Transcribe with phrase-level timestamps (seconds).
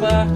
[0.00, 0.26] para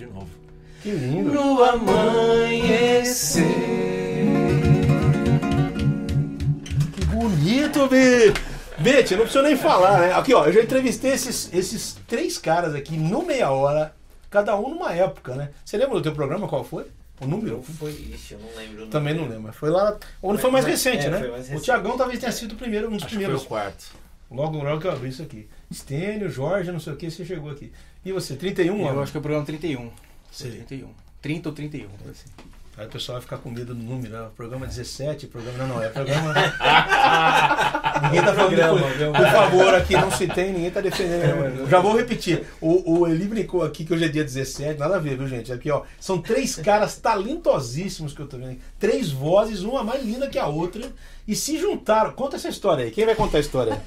[0.00, 0.28] de novo.
[0.82, 1.32] Que lindo.
[1.32, 3.44] No amanhecer.
[6.94, 8.32] Que bonito, Bê.
[8.78, 10.12] Bete, não precisa nem falar, né?
[10.14, 13.94] Aqui, ó, eu já entrevistei esses, esses três caras aqui no meia hora,
[14.30, 15.50] cada um numa época, né?
[15.62, 16.86] Você lembra do teu programa qual foi?
[17.20, 17.62] O número?
[17.78, 18.84] Foi isso, eu não lembro.
[18.84, 19.40] o Também não número.
[19.40, 19.52] lembro.
[19.52, 19.98] Foi lá.
[20.22, 21.18] Ou foi mais recente, é, né?
[21.18, 21.64] foi mais O recente.
[21.64, 23.44] Tiagão talvez tenha sido o primeiro, um dos Acho que foi primeiros.
[23.44, 23.84] o quarto.
[24.30, 25.48] Logo, logo que eu abri isso aqui.
[25.72, 27.72] Stênio, Jorge, não sei o que, você chegou aqui.
[28.04, 29.90] E você, 31 Eu acho que é o programa 31.
[30.30, 30.50] Sei.
[30.52, 30.90] 31.
[31.20, 31.88] 30 ou 31.
[31.88, 32.50] coisa assim.
[32.80, 34.28] Aí o pessoal vai ficar com medo do número, né?
[34.34, 35.58] Programa 17, programa.
[35.58, 36.32] Não, não, é programa.
[38.04, 38.78] ninguém tá falando.
[38.78, 41.68] Programa, por favor, aqui não se tem, ninguém tá defendendo.
[41.68, 42.46] Já vou repetir.
[42.58, 45.52] O, o Eli brincou aqui que hoje é dia 17, nada a ver, viu, gente?
[45.52, 45.82] Aqui, ó.
[46.00, 48.52] São três caras talentosíssimos que eu tô vendo.
[48.52, 48.60] aqui.
[48.80, 50.90] Três vozes, uma mais linda que a outra.
[51.28, 52.12] E se juntaram.
[52.12, 52.90] Conta essa história aí.
[52.90, 53.80] Quem vai contar a história?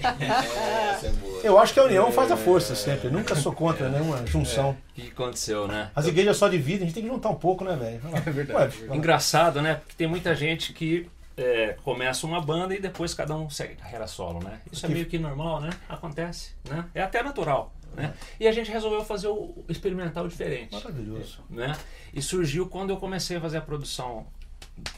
[1.03, 1.41] É boa.
[1.43, 3.09] Eu acho que a união faz a força sempre.
[3.09, 4.69] Nunca sou contra nenhuma junção.
[4.71, 5.91] O que aconteceu, né?
[5.93, 7.99] As igrejas só dividem, a gente tem que juntar um pouco, né, velho?
[8.25, 8.85] É verdade.
[8.89, 9.75] Engraçado, né?
[9.75, 14.07] Porque tem muita gente que é, começa uma banda e depois cada um segue carreira
[14.07, 14.59] solo, né?
[14.71, 15.71] Isso é meio que normal, né?
[15.89, 16.85] Acontece, né?
[16.93, 18.13] É até natural, né?
[18.39, 21.39] E a gente resolveu fazer o experimental diferente, Maravilhoso.
[21.49, 21.75] né?
[22.13, 24.25] E surgiu quando eu comecei a fazer a produção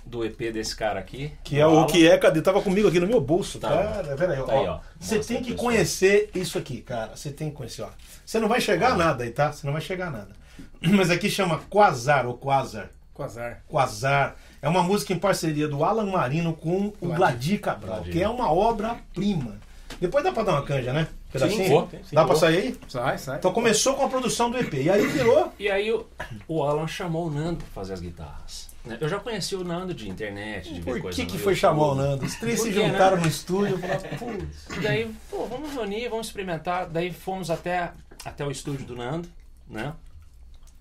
[0.05, 1.31] do EP desse cara aqui.
[1.43, 1.87] Que é o Alan.
[1.87, 2.41] que é, cadê?
[2.41, 3.69] Tava comigo aqui no meu bolso, Tá.
[3.69, 4.15] cara.
[4.15, 4.75] Peraí, Tá aí, ó.
[4.75, 4.79] ó.
[4.99, 7.15] Você tem que conhecer isso aqui, cara.
[7.15, 7.89] Você tem que conhecer, ó.
[8.25, 9.51] Você não vai chegar a nada aí, tá?
[9.51, 10.29] Você não vai chegar a nada.
[10.81, 12.89] Mas aqui chama Quasar ou Quasar.
[13.13, 13.61] Quasar.
[13.67, 14.35] Quasar.
[14.61, 18.13] É uma música em parceria do Alan Marino com o Gladir Cabral, Gladir.
[18.13, 19.57] que é uma obra-prima.
[20.01, 21.07] Depois dá pra dar uma canja, né?
[21.31, 21.69] Pedacinho?
[21.69, 21.89] vou.
[22.11, 22.77] Dá pra sair aí?
[22.87, 23.37] Sai, sai.
[23.37, 24.73] Então começou com a produção do EP.
[24.73, 25.53] E aí virou.
[25.59, 26.05] E aí o,
[26.47, 28.69] o Alan chamou o Nando pra fazer as guitarras.
[28.85, 28.97] Né?
[29.01, 31.55] Eu já conheci o Nando de internet, de ver Por coisa que, que foi YouTube.
[31.55, 32.25] chamar o Nando?
[32.25, 32.87] Os três se né?
[32.89, 34.77] juntaram no estúdio e falaram, putz.
[34.77, 36.87] E daí, pô, vamos reunir, vamos experimentar.
[36.87, 37.91] Daí fomos até,
[38.23, 39.27] até o estúdio do Nando,
[39.67, 39.93] né?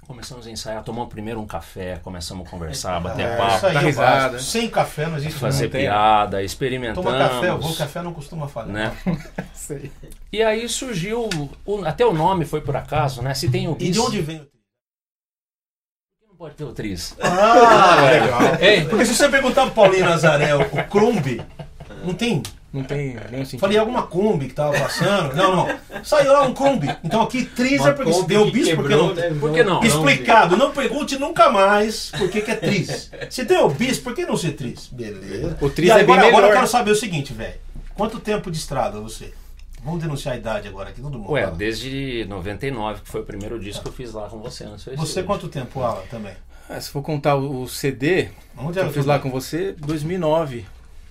[0.07, 3.73] Começamos a ensaiar, tomamos primeiro um café, começamos a conversar, bater É, papo, isso aí
[3.73, 4.33] dá é o risada.
[4.33, 4.43] básico.
[4.43, 7.11] Sem café não existe fazer piada, experimentamos.
[7.11, 8.71] Toma café, o bom café não costuma falhar.
[8.71, 8.93] Né?
[10.31, 11.27] E aí surgiu,
[11.65, 13.33] o- até o nome foi por acaso, né?
[13.33, 14.47] Se tem o E de onde vem
[16.35, 17.15] não pode ter o tris?
[17.21, 18.41] Ah, legal.
[18.61, 21.41] Ei, Porque se você perguntar pro Paulinho Nazaré, o Crumbi,
[22.05, 22.43] não tem.
[22.73, 23.61] Não tem nenhum sentido.
[23.61, 25.33] Falei alguma Kombi que tava passando.
[25.37, 25.79] Não, não.
[26.03, 26.89] Saiu lá um Kombi.
[27.05, 29.15] Então aqui, Trizer, porque se deu bis, porque não.
[29.15, 29.33] né?
[29.39, 29.81] Por que não?
[29.81, 33.13] Explicado, não pergunte nunca mais por que, que é tris.
[33.31, 34.89] Se tem o bis, por que não ser tris?
[34.91, 35.57] Beleza.
[35.61, 37.55] O tris e é agora, bem agora eu quero saber o seguinte, velho.
[37.95, 39.33] Quanto tempo de estrada você?
[39.85, 41.31] Vamos denunciar a idade agora aqui, todo mundo.
[41.31, 41.57] Ué, fala.
[41.57, 44.97] desde 99, que foi o primeiro disco que eu fiz lá com você no seu
[44.97, 46.33] Você quanto tempo, Alan, também?
[46.69, 50.65] Ah, se for contar o CD Onde que eu fiz lá com você, 2009.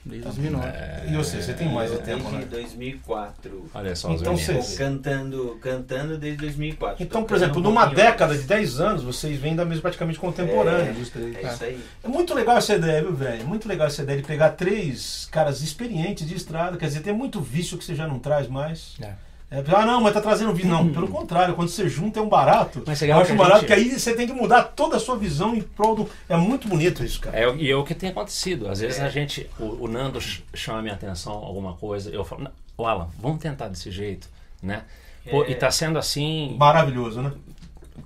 [0.05, 0.67] Desde 2009.
[1.09, 1.41] E você?
[1.41, 2.45] Você tem mais de tempo, Desde né?
[2.49, 3.69] 2004.
[3.73, 4.65] Olha só os Então meninos.
[4.65, 7.01] você- Cantando, cantando desde 2004.
[7.03, 10.89] Então, por exemplo, um numa década de 10 anos, vocês vêm da mesma praticamente contemporânea
[10.89, 11.35] É, dos três.
[11.35, 11.83] É isso aí.
[12.03, 13.45] É muito legal essa ideia, viu, velho?
[13.47, 16.77] Muito legal essa ideia de pegar três caras experientes de estrada.
[16.77, 18.95] Quer dizer, tem muito vício que você já não traz mais.
[19.01, 19.13] É.
[19.55, 20.69] É, ah, não, mas tá trazendo vídeo.
[20.71, 22.81] Não, pelo contrário, quando você junta é um barato.
[22.87, 24.99] Mas é eu acho que barato, gente- que aí você tem que mudar toda a
[24.99, 26.09] sua visão em prol do.
[26.27, 27.37] É muito bonito isso, cara.
[27.39, 28.67] É, e é o que tem acontecido.
[28.67, 32.25] Às vezes a gente, o, o Nando ch- chama a minha atenção alguma coisa, eu
[32.25, 34.27] falo, "Não, ô Alan, vamos tentar desse jeito,
[34.61, 34.83] né?
[35.29, 35.51] Pô, É.
[35.51, 37.31] E tá sendo assim, Maravilhoso, né?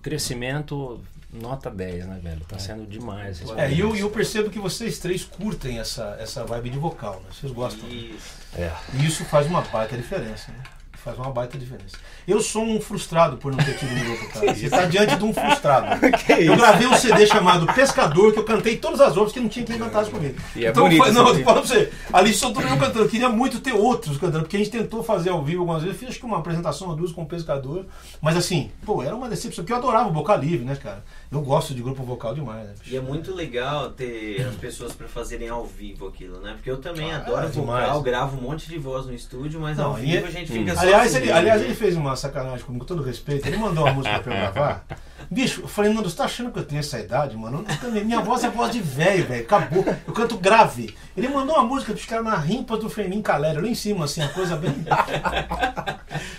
[0.02, 1.00] crescimento
[1.34, 2.42] nota 10, né, velho?
[2.48, 3.42] Tá sendo demais.
[3.58, 7.30] É, e eu, eu percebo que vocês três curtem essa, essa vibe de vocal, né?
[7.32, 7.88] Vocês gostam.
[7.90, 8.36] Isso.
[8.58, 8.72] É.
[8.94, 10.64] E isso faz uma baita diferença, né?
[11.07, 11.95] Faz uma baita diferença.
[12.27, 14.51] Eu sou um frustrado por não ter tido um grupo, cara.
[14.54, 16.06] Você tá diante de um frustrado.
[16.38, 19.65] eu gravei um CD chamado Pescador, que eu cantei todas as obras que não tinha
[19.65, 20.36] quem cantasse comigo.
[20.54, 23.00] E é então, bonito foi- esse não, eu pra você, ali só tô eu cantando.
[23.00, 25.95] Eu queria muito ter outros cantando, porque a gente tentou fazer ao vivo algumas vezes.
[25.95, 27.86] Eu fiz acho que uma apresentação, uma duas com o Pescador.
[28.21, 31.06] Mas assim, pô, era uma decepção, porque eu adorava o vocal livre, né, cara?
[31.30, 32.74] Eu gosto de grupo vocal demais, né?
[32.86, 36.54] E é muito legal ter as pessoas pra fazerem ao vivo aquilo, né?
[36.54, 39.78] Porque eu também Ah, adoro é vocal, gravo um monte de voz no estúdio, mas
[39.78, 41.68] Não, ao e vivo é- a gente fica Aliás sozinho, ele, aliás, né?
[41.68, 43.46] ele fez uma sacanagem comigo, com todo respeito.
[43.46, 44.86] Ele mandou uma música pra eu gravar.
[45.30, 47.66] Bicho, eu falei, Nando, você tá achando que eu tenho essa idade, mano?
[47.68, 49.44] Eu também- Minha voz é voz de velho, velho.
[49.44, 49.84] Acabou.
[50.08, 50.96] Eu canto grave.
[51.16, 54.22] Ele mandou uma música dos caras na rimpa do Fremin Calério, lá em cima, assim,
[54.22, 54.74] a coisa bem.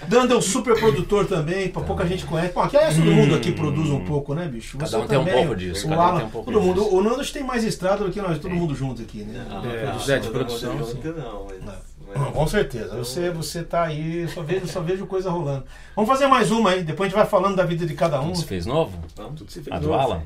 [0.08, 2.52] Dando é um super produtor também, pra pouca gente conhece.
[2.54, 4.78] Bom, aqui aliás, todo mundo aqui produz um pouco, né, bicho?
[4.78, 6.52] Cada Você um tem um também, pouco disso, O cada um Alan, tem um pouco
[6.52, 6.80] todo mundo.
[6.82, 6.96] disso.
[6.96, 9.44] O Nando tem mais estrada do que nós, todo mundo junto aqui, né?
[9.48, 11.74] Não, É, não, José, de todo mundo produção, junto, não, mas- Não,
[12.14, 12.96] mas- Com certeza.
[12.96, 15.64] Você, você tá aí, eu só vejo, só vejo coisa rolando.
[15.94, 18.34] Vamos fazer mais uma aí, depois a gente vai falando da vida de cada um.
[18.34, 18.92] Você fez novo?
[19.16, 19.38] Vamos.
[19.38, 19.98] Tudo se fez A do novo.
[20.00, 20.22] Alan?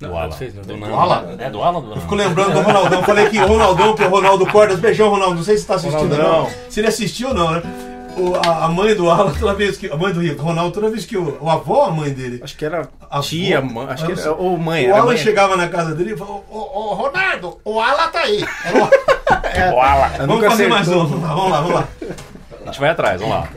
[0.00, 0.32] Não, Do não Alan.
[0.32, 0.62] fez, não.
[0.62, 0.84] Do Do.
[0.94, 1.36] Alan?
[1.38, 3.02] É do Alan do Eu fico lembrando do Ronaldão.
[3.04, 4.80] Falei que o Ronaldão, que o Ronaldo Cordas.
[4.80, 5.36] Beijão, Ronaldo.
[5.36, 6.42] Não sei se você tá assistindo Ronaldão.
[6.44, 6.50] não.
[6.68, 7.62] Se ele assistiu ou não, né?
[8.16, 9.90] O- a, a mãe do Alan, toda vez que.
[9.90, 12.40] A mãe do Ronaldo, toda vez que o, o avó, a mãe dele.
[12.42, 13.66] Acho que era A tia, avó?
[13.72, 14.90] mãe, acho que era, ou mãe.
[14.90, 15.16] o Alan mãe.
[15.16, 18.44] chegava na casa dele e falou: Ô, Ronaldo, o Alan tá aí.
[18.64, 20.26] Era o- O Alan.
[20.26, 21.04] Vamos fazer mais acertou.
[21.04, 21.08] um.
[21.08, 21.88] Vamos lá, vamos lá, vamos lá.
[22.62, 23.48] A gente vai atrás, vamos lá.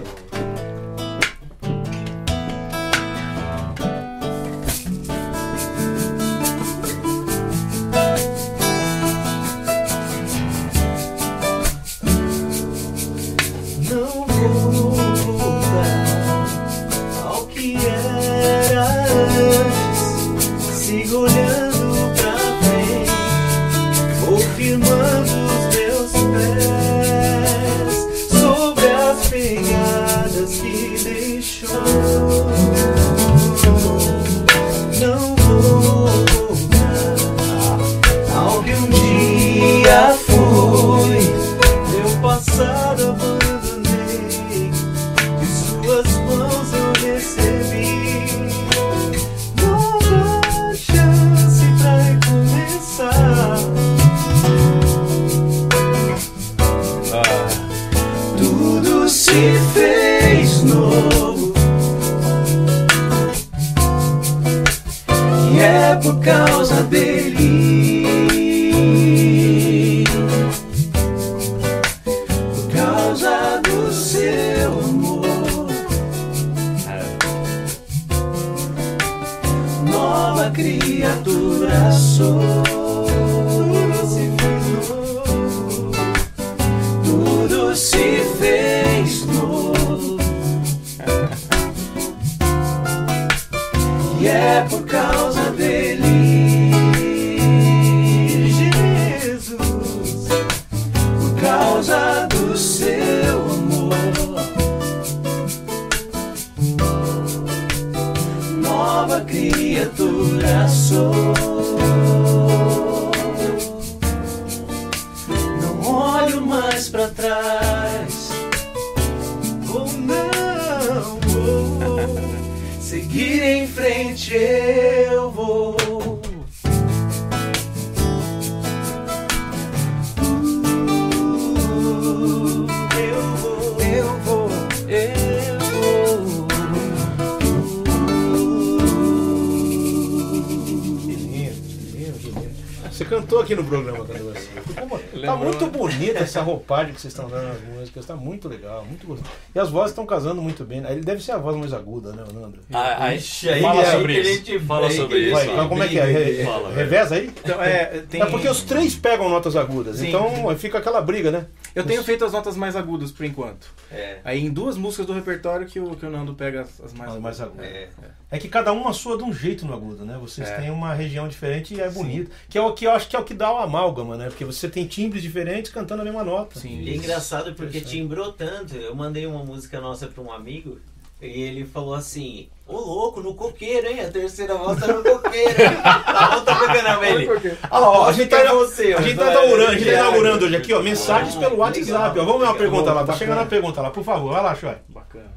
[143.65, 145.21] Programa, Cadu.
[145.25, 148.05] Tá muito bonita essa roupagem que vocês estão dando nas músicas.
[148.05, 149.31] Tá muito legal, muito gostoso.
[149.53, 150.81] E as vozes estão casando muito bem.
[150.81, 150.91] né?
[150.91, 152.59] Ele deve ser a voz mais aguda, né, Nando?
[152.73, 154.33] Ah, Ixi, aí fala é aí sobre isso.
[154.33, 155.31] gente- Fala aí sobre isso.
[155.33, 156.05] Vai, mas como é que é?
[156.05, 156.71] Re- Fala.
[156.73, 157.27] Reveza aí?
[157.43, 158.21] Então, é, tem...
[158.21, 160.09] É porque os três pegam notas agudas, Sim.
[160.09, 161.45] então fica aquela briga, né?
[161.75, 163.67] Eu tenho feito as notas mais agudas por enquanto.
[163.91, 166.93] É, Aí em duas músicas do repertório que o, que o Nando pega as, as
[166.93, 167.65] mais As mais agudas.
[167.65, 167.89] é.
[168.31, 170.17] É que cada uma sua de um jeito no agudo, né?
[170.19, 170.57] Vocês É.
[170.61, 172.31] têm uma região diferente e é bonito.
[172.49, 174.27] Que é o que eu acho que é o que dá o amálgama, né?
[174.27, 176.59] Porque você tem timbres diferentes cantando a mesma nota.
[176.59, 176.81] Sim.
[176.81, 178.75] E é engraçado porque timbrou tanto.
[178.75, 180.79] Eu mandei uma música nossa pra um amigo
[181.21, 184.01] e ele falou assim: Ô louco, no coqueiro, hein?
[184.01, 185.53] A terceira voz tá no coqueiro.
[185.83, 187.27] tá bom, tá pra caramba ele.
[187.29, 189.85] Olha lá, ó, a gente tá, É você, a gente tá é inaugurando, a gente
[189.85, 190.07] tá Thiago.
[190.07, 192.25] inaugurando hoje aqui, ó, mensagens Ah, pelo legal, WhatsApp, ó.
[192.25, 193.17] Vamos ver uma pergunta lá, tá Bacana.
[193.17, 194.75] chegando a pergunta lá, por favor, vai lá, Xoy.
[194.89, 195.31] Bacana.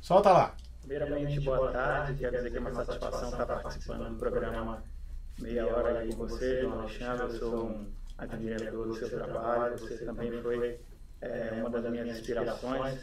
[0.00, 0.54] Solta lá.
[0.80, 2.14] Primeiramente, boa tarde.
[2.18, 4.82] Quero dizer que é uma satisfação estar participando do programa
[5.38, 7.24] Meia Hora aí com você, João Alexandre.
[7.24, 9.78] Eu sou um admirador do seu trabalho.
[9.78, 10.78] Você também foi
[11.20, 12.98] é, uma das minhas inspirações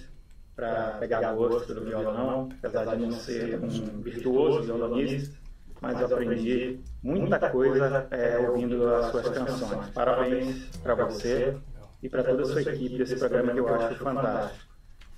[0.55, 5.35] para pegar gosto do violão, apesar de não ser um virtuoso violonista.
[5.81, 9.89] Mas eu aprendi muita coisa é, ouvindo as suas canções.
[9.89, 11.57] Parabéns para você
[12.01, 14.65] e para toda a sua equipe desse programa que eu acho fantástico.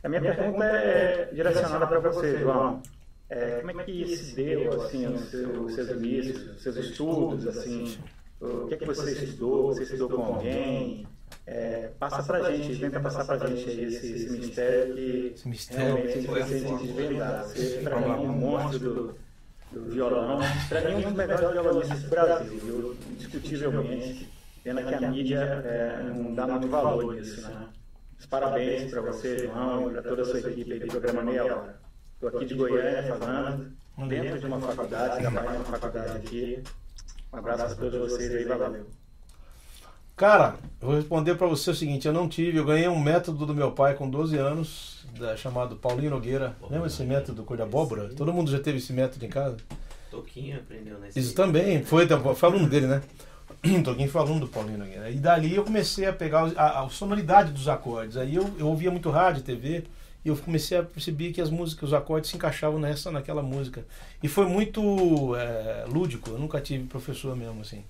[0.03, 2.81] A minha pergunta é direcionada para você, João.
[3.29, 7.47] É, como é que se deu assim os seus, os seus inícios, os seus estudos,
[7.47, 7.97] assim,
[8.39, 9.67] o que é que você estudou?
[9.67, 11.05] Você estudou com alguém?
[11.45, 15.95] É, passa pra gente, tenta passar pra gente aí esse, esse mistério que Esse mistério.
[15.95, 17.43] realmente precisa desvendar.
[17.43, 19.15] Você, pra mim, é um monstro do,
[19.71, 20.39] do violão.
[20.67, 22.97] Pra mim, um dos melhores violonistas do Brasil, viu?
[23.11, 24.29] indiscutivelmente.
[24.63, 27.67] Pena que a mídia é, não dá muito valor nisso, né?
[28.19, 31.45] Os parabéns para você, João, e para toda a sua equipe aí do programa Meia
[31.45, 31.79] Hora.
[32.15, 33.71] Estou aqui de Goiânia falando,
[34.09, 36.63] dentro de uma faculdade, trabalho numa faculdade aqui.
[37.31, 38.87] Um abraço a todos vocês aí, valeu.
[40.17, 43.53] Cara, vou responder pra você o seguinte, eu não tive, eu ganhei um método do
[43.53, 46.55] meu pai com 12 anos, da- chamado Paulinho Nogueira.
[46.71, 48.09] Lembra esse método cor de abóbora?
[48.15, 49.57] Todo mundo já teve esse método em casa?
[50.09, 51.19] Toquinho aprendeu nesse.
[51.19, 53.03] Isso também, foi, foi aluno dele, né?
[53.85, 55.11] Toquinho foi aluno do Paulinho Nogueira.
[55.11, 58.17] E dali eu comecei a pegar a, a sonoridade dos acordes.
[58.17, 59.83] Aí eu, eu ouvia muito rádio, TV,
[60.25, 63.85] e eu comecei a perceber que as músicas, os acordes se encaixavam nessa, naquela música.
[64.23, 67.83] E foi muito é, lúdico, eu nunca tive professor mesmo, assim.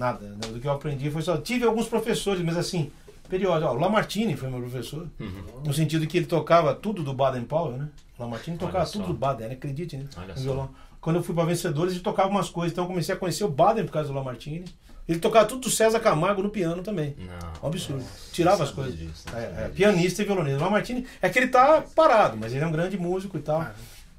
[0.00, 0.26] Nada.
[0.26, 0.36] né?
[0.52, 1.36] Do que eu aprendi foi só.
[1.36, 2.90] Tive alguns professores, mas assim,
[3.28, 3.70] periódico.
[3.70, 5.06] Ó, o Lamartine foi meu professor.
[5.20, 5.62] Uhum.
[5.64, 7.88] No sentido que ele tocava tudo do Baden Powell, né?
[8.18, 9.54] O Lamartine tocava tudo do Baden, né?
[9.54, 10.06] acredite, né?
[10.16, 10.40] Olha No só.
[10.42, 10.70] violão.
[11.00, 12.72] Quando eu fui para Vencedores, ele tocava umas coisas.
[12.72, 14.64] Então eu comecei a conhecer o Baden por causa do Lamartine.
[15.08, 17.16] Ele tocava tudo do César Camargo no piano também.
[17.18, 17.64] Não.
[17.64, 18.04] Um absurdo.
[18.32, 18.96] Tirava as coisas.
[18.96, 20.58] disso, É, é, pianista e violonista.
[20.60, 23.66] O Lamartine é que ele tá parado, mas ele é um grande músico e tal.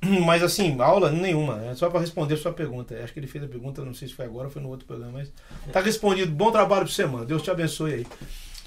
[0.26, 1.64] Mas assim, aula nenhuma.
[1.66, 2.96] É só para responder a sua pergunta.
[3.04, 4.86] Acho que ele fez a pergunta, não sei se foi agora ou foi no outro
[4.88, 5.32] programa, mas
[5.72, 6.32] tá respondido.
[6.32, 7.26] Bom trabalho você, mano.
[7.26, 8.08] Deus te abençoe aí.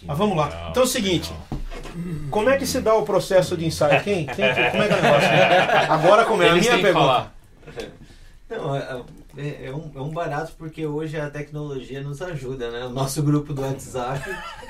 [0.06, 0.46] Mas vamos lá.
[0.46, 2.28] legal, Então é o que seguinte, legal.
[2.30, 4.02] como é que se dá o processo de ensaio?
[4.04, 4.26] Quem?
[4.26, 4.34] Quem
[4.70, 5.92] como é que é o negócio?
[5.92, 6.50] Agora como é?
[6.50, 7.04] A minha que pergunta.
[7.06, 7.34] falar.
[8.50, 12.84] Não, é, é- é um, é um barato porque hoje a tecnologia nos ajuda, né?
[12.84, 14.22] O nosso grupo do WhatsApp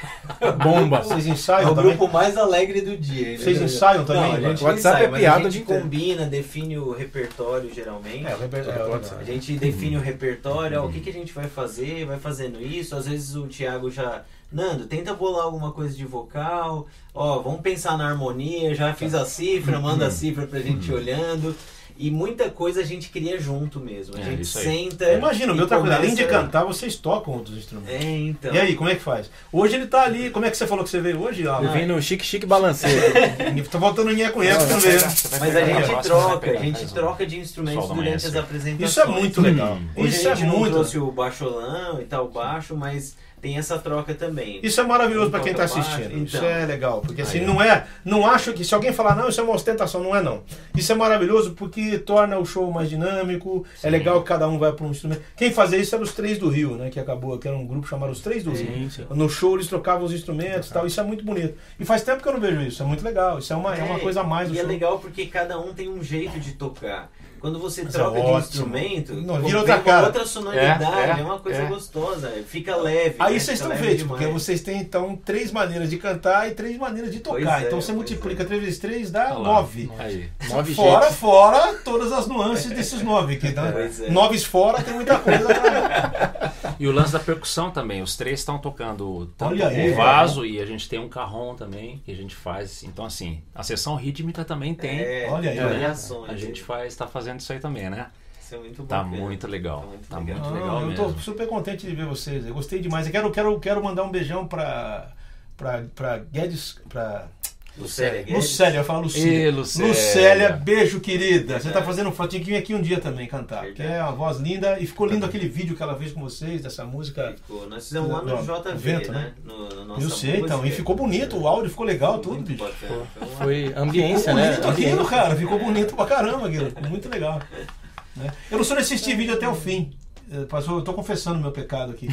[0.62, 1.00] Bomba.
[1.02, 1.96] Vocês é ensaiam o também?
[1.96, 3.38] grupo mais alegre do dia.
[3.38, 4.22] Vocês ensaiam também?
[4.22, 5.82] Não, a gente O WhatsApp ensaia, é piada a gente inteiro.
[5.82, 8.26] combina, define o repertório geralmente.
[8.26, 11.12] É, o reper- é, o- A gente define o repertório, ó, o que, que a
[11.12, 12.94] gente vai fazer, vai fazendo isso.
[12.96, 14.22] Às vezes o Thiago já.
[14.52, 16.86] Nando, tenta bolar alguma coisa de vocal.
[17.12, 18.72] Ó, vamos pensar na harmonia.
[18.74, 21.56] Já fiz a cifra, manda a cifra pra gente ir olhando.
[21.96, 24.16] E muita coisa a gente cria junto mesmo.
[24.16, 25.12] A É, gente senta.
[25.12, 27.94] Imagina, o meu trabalho, além de começa- cantar, vocês tocam outros instrumentos.
[28.04, 28.52] É, então.
[28.52, 29.30] E aí, como é que faz?
[29.52, 31.42] Hoje ele tá ali, como é que você falou que você veio hoje?
[31.42, 31.70] Eu Alan?
[31.72, 33.00] vim no chique chique balanceiro.
[33.70, 35.14] Tá faltando ninguém conhece também, né?
[35.40, 38.90] Mas a gente troca, pegar, a gente troca de instrumentos durante as apresentações.
[38.90, 39.78] Isso é muito legal.
[39.96, 43.58] Hoje Isso a é gente não muito trouxe o baixolão e tal, baixo, mas tem
[43.58, 44.58] essa troca também.
[44.62, 46.24] Isso é maravilhoso pra quem tá Toca baixo, assistindo.
[46.24, 46.48] Isso então.
[46.48, 47.02] é legal.
[47.02, 47.46] Porque assim, ó.
[47.46, 47.86] não é.
[48.02, 50.42] Não acho que se alguém falar, não, isso é uma ostentação, não é não.
[50.74, 53.66] Isso é maravilhoso porque torna o show mais dinâmico.
[53.76, 53.90] É Sim.
[53.90, 55.20] legal que cada um vai para um instrumento.
[55.36, 56.88] Quem fazia isso era os Três do Rio, né?
[56.88, 58.90] Que acabou, que era um grupo chamado Os Três do Rio.
[58.90, 59.04] sim.
[59.10, 60.86] No show eles trocavam os instrumentos e tal.
[60.86, 61.54] Isso é muito bonito.
[61.78, 62.82] E faz tempo que eu não vejo isso.
[62.82, 63.38] É muito legal.
[63.40, 64.70] Isso é uma, é uma coisa a mais do E é show.
[64.70, 67.10] legal porque cada um tem um jeito de tocar.
[67.44, 68.38] Quando você Mas é troca de ótimo.
[68.38, 70.06] instrumento, Não, vira outra cara.
[70.06, 71.66] outra sonoridade, É, é, é, uma coisa é.
[71.66, 73.16] gostosa, fica leve.
[73.18, 73.38] Aí né?
[73.38, 77.12] vocês Fica estão feitos, porque vocês têm então três maneiras de cantar e três maneiras
[77.12, 77.36] de tocar.
[77.36, 78.46] Pois é, então você multiplica é.
[78.46, 79.92] três vezes três dá nove.
[79.98, 80.30] Aí.
[80.48, 81.16] Nove Fora, jeitos.
[81.18, 83.36] fora todas as nuances desses nove.
[83.36, 83.72] Que, né?
[83.72, 84.08] Pois é.
[84.08, 85.44] Noves fora tem muita coisa.
[85.44, 86.54] Pra...
[86.78, 88.02] E o lance da percussão também.
[88.02, 91.54] Os três estão tocando tanto Olha aí, o vaso e a gente tem um carrom
[91.54, 92.82] também que a gente faz.
[92.82, 94.98] Então, assim, a sessão rítmica também tem.
[94.98, 95.94] É, Olha aí, né?
[96.28, 98.10] A gente faz, tá fazendo isso aí também, né?
[98.40, 98.86] Isso é muito bom.
[98.88, 99.80] Tá muito legal.
[99.80, 100.36] Tá muito Tá legal.
[100.38, 101.12] muito Não, legal eu mesmo.
[101.14, 102.46] tô super contente de ver vocês.
[102.46, 103.06] Eu gostei demais.
[103.06, 105.12] Eu quero, quero, quero mandar um beijão pra,
[105.56, 106.78] pra, pra Guedes.
[106.88, 107.28] Pra...
[107.76, 108.34] Lucélia Guedes.
[108.34, 109.48] Lucélia, eu falo Lucília.
[109.48, 109.88] Ê, Lucélia.
[109.88, 111.54] Lucélia, beijo, querida.
[111.54, 111.86] Você tá Verdade.
[111.86, 113.62] fazendo foto, tinha que vir aqui um dia também cantar.
[113.62, 113.74] Verdade.
[113.74, 114.78] Que é uma voz linda.
[114.78, 117.34] E ficou lindo aquele vídeo que ela fez com vocês, dessa música.
[117.36, 117.68] Ficou.
[117.68, 119.18] Nós fizemos lá no Não, JV, vento, né?
[119.18, 119.32] né?
[119.44, 120.64] No, no eu sei, então.
[120.64, 122.62] E ficou bonito, o áudio ficou legal, tudo, bicho.
[122.62, 123.06] bacana.
[123.38, 124.50] Foi ambiência, ficou né?
[124.50, 125.36] bonito aquilo, cara.
[125.36, 126.66] Ficou bonito pra caramba aquilo.
[126.66, 127.40] Ficou muito legal.
[128.16, 128.32] Né?
[128.48, 129.92] Eu não sou de assistir vídeo até o fim.
[130.30, 132.08] Eh, Pastor, eu tô confessando meu pecado aqui.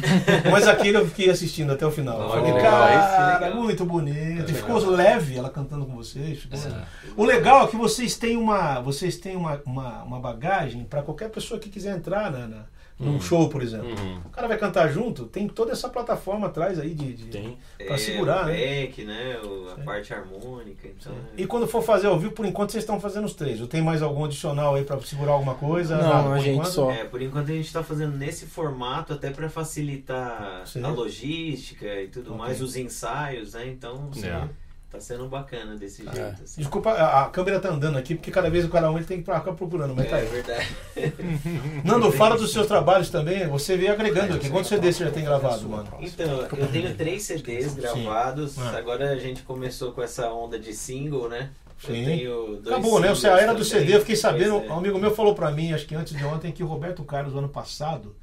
[0.50, 2.18] Mas aquele eu fiquei assistindo até o final.
[2.20, 3.62] Olha, Falei, legal, cara, esse que legal.
[3.62, 4.50] muito bonito.
[4.50, 6.46] E ficou leve ela cantando com vocês.
[6.52, 6.82] É.
[7.16, 11.30] O legal é que vocês têm uma, vocês têm uma, uma, uma bagagem para qualquer
[11.30, 12.71] pessoa que quiser entrar na, na-
[13.02, 13.88] num show, por exemplo.
[13.88, 14.20] Uhum.
[14.24, 17.12] O cara vai cantar junto, tem toda essa plataforma atrás aí de.
[17.14, 17.58] de- Tem.
[17.78, 18.52] Pra É, segurar, o né?
[18.82, 19.38] back, né?
[19.44, 20.88] o- a parte harmônica.
[20.88, 23.60] Então, E quando for fazer ao vivo, por enquanto vocês estão fazendo os três.
[23.60, 25.96] Ou tem mais algum adicional aí para segurar alguma coisa?
[25.96, 26.68] Não, Nada, a gente enquanto?
[26.68, 26.90] só.
[26.90, 30.82] É, por enquanto a gente está fazendo nesse formato até para facilitar Sim.
[30.84, 32.38] a logística e tudo Ok.
[32.38, 33.66] mais, os ensaios, né?
[33.68, 34.48] Então, sim, É.
[34.92, 36.42] tá sendo bacana desse jeito.
[36.44, 36.60] assim.
[36.60, 39.22] Desculpa, a, a câmera tá andando aqui, porque cada vez o cara um ele tem
[39.22, 40.26] que ficar procurando, mas tá É aí.
[40.26, 40.68] verdade.
[41.82, 43.46] Nando, fala dos seus trabalhos também.
[43.48, 44.50] Você veio agregando aqui.
[44.50, 45.88] Quantos CDs você já tem gravado, mano?
[45.98, 48.58] Então, eu tenho três CDs gravados.
[48.58, 48.76] Ah.
[48.76, 51.50] Agora a gente começou com essa onda de single, né?
[51.88, 52.04] Eu Sim.
[52.04, 53.08] tenho dois Acabou, né?
[53.08, 53.64] Você a era do.
[53.64, 53.96] CD.
[53.96, 54.70] Eu fiquei sabendo, é.
[54.70, 57.34] um amigo meu falou pra mim, acho que antes de ontem, que o Roberto Carlos,
[57.34, 58.14] ano passado,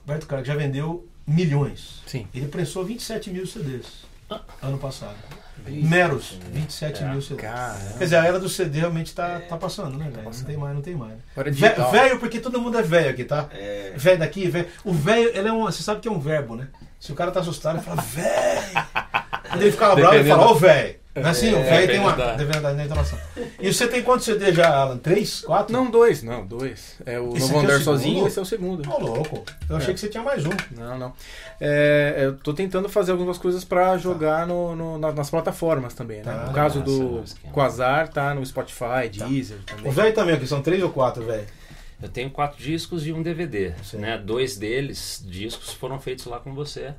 [0.00, 2.02] Roberto Carlos já vendeu milhões.
[2.06, 2.26] Sim.
[2.34, 4.09] Ele prensou 27 mil CDs
[4.62, 5.16] ano passado.
[5.66, 7.40] Meros 27 mil CDs.
[7.42, 7.98] Caramba.
[7.98, 10.24] Quer dizer, a era do CD realmente tá, tá passando, né, velho?
[10.24, 11.14] Não tem mais, não tem mais.
[11.36, 11.90] É.
[11.90, 13.46] Velho, porque todo mundo é velho aqui, tá?
[13.52, 14.66] É, Velho daqui, velho.
[14.84, 15.64] O velho, ele é um.
[15.64, 16.68] Você sabe que é um verbo, né?
[16.98, 18.86] Se o cara tá assustado, ele fala, velho.
[19.50, 20.99] Quando ele fica bravo, ele fala, ô, velho.
[21.14, 21.52] Não é assim?
[21.52, 22.12] O velho tem uma.
[22.12, 23.18] da- Depende da entonação.
[23.58, 24.96] E você tem quantos CD já, Alan?
[24.98, 25.40] Três?
[25.40, 25.72] Quatro?
[25.72, 26.96] Não, dois, não, dois.
[27.04, 28.88] É o Esse Novo aqui é o Andar Sozinho esse é o segundo.
[28.88, 29.44] Ô, louco.
[29.68, 29.94] Eu achei É.
[29.94, 30.50] que você tinha mais um.
[30.76, 31.12] Não, não.
[31.60, 36.18] É, eu tô tentando fazer algumas coisas pra jogar no, no- na- nas plataformas também,
[36.18, 36.24] né?
[36.32, 36.46] Tá.
[36.46, 37.50] no caso Massa, do que é.
[37.50, 39.88] Quasar, tá no Spotify, Deezer também.
[39.88, 41.44] O velho também aqui, são três ou quatro, velho?
[42.00, 43.72] Eu tenho quatro discos e um DVD.
[43.82, 43.98] Sim.
[43.98, 44.16] Né?
[44.16, 46.94] Dois deles, discos, foram feitos lá com você.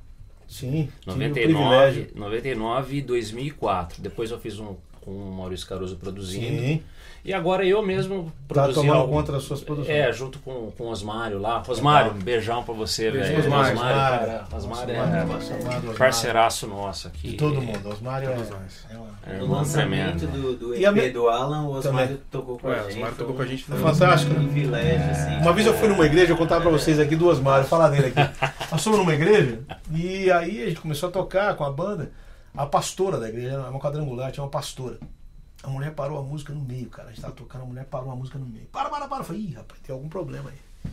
[0.51, 0.89] Sim.
[0.99, 2.07] tive o 99, privilégio.
[2.13, 4.01] 99 e 2004.
[4.01, 6.61] Depois eu fiz um com o Maurício Caruso produzindo.
[6.61, 6.83] Sim.
[7.23, 9.95] E agora eu mesmo Tá produzi tomando algum- conta das suas produções.
[9.95, 11.61] É, junto com, com o Osmário lá.
[11.67, 13.39] Osmário, um beijão pra você, velho.
[13.39, 13.77] Osmário.
[13.79, 14.47] cara.
[14.51, 14.99] Osmário é
[15.35, 17.29] Osmário, parceiraço nosso aqui.
[17.29, 17.89] De todo mundo.
[17.89, 22.07] Osmário é, é É no irmão lançamento do, do E EP do Alan, o Osmário
[22.07, 22.21] Também.
[22.31, 22.87] tocou com a o gente.
[22.93, 24.31] Osmário foi tocou um- com a gente Foi fantástico.
[24.33, 25.35] Um privilégio, assim.
[25.41, 28.07] Uma vez eu fui numa igreja, eu contar pra vocês aqui do Osmário, falar dele
[28.17, 28.31] aqui.
[28.71, 29.59] Nós fomos numa igreja
[29.93, 32.11] e aí a gente começou a tocar com a banda.
[32.57, 34.97] A pastora da igreja, era uma quadrangular, tinha uma pastora.
[35.63, 37.09] A mulher parou a música no meio, cara.
[37.09, 38.65] A gente tava tocando, a mulher parou a música no meio.
[38.71, 39.19] Para, para, para.
[39.19, 40.91] Eu falei, ih, rapaz, tem algum problema aí.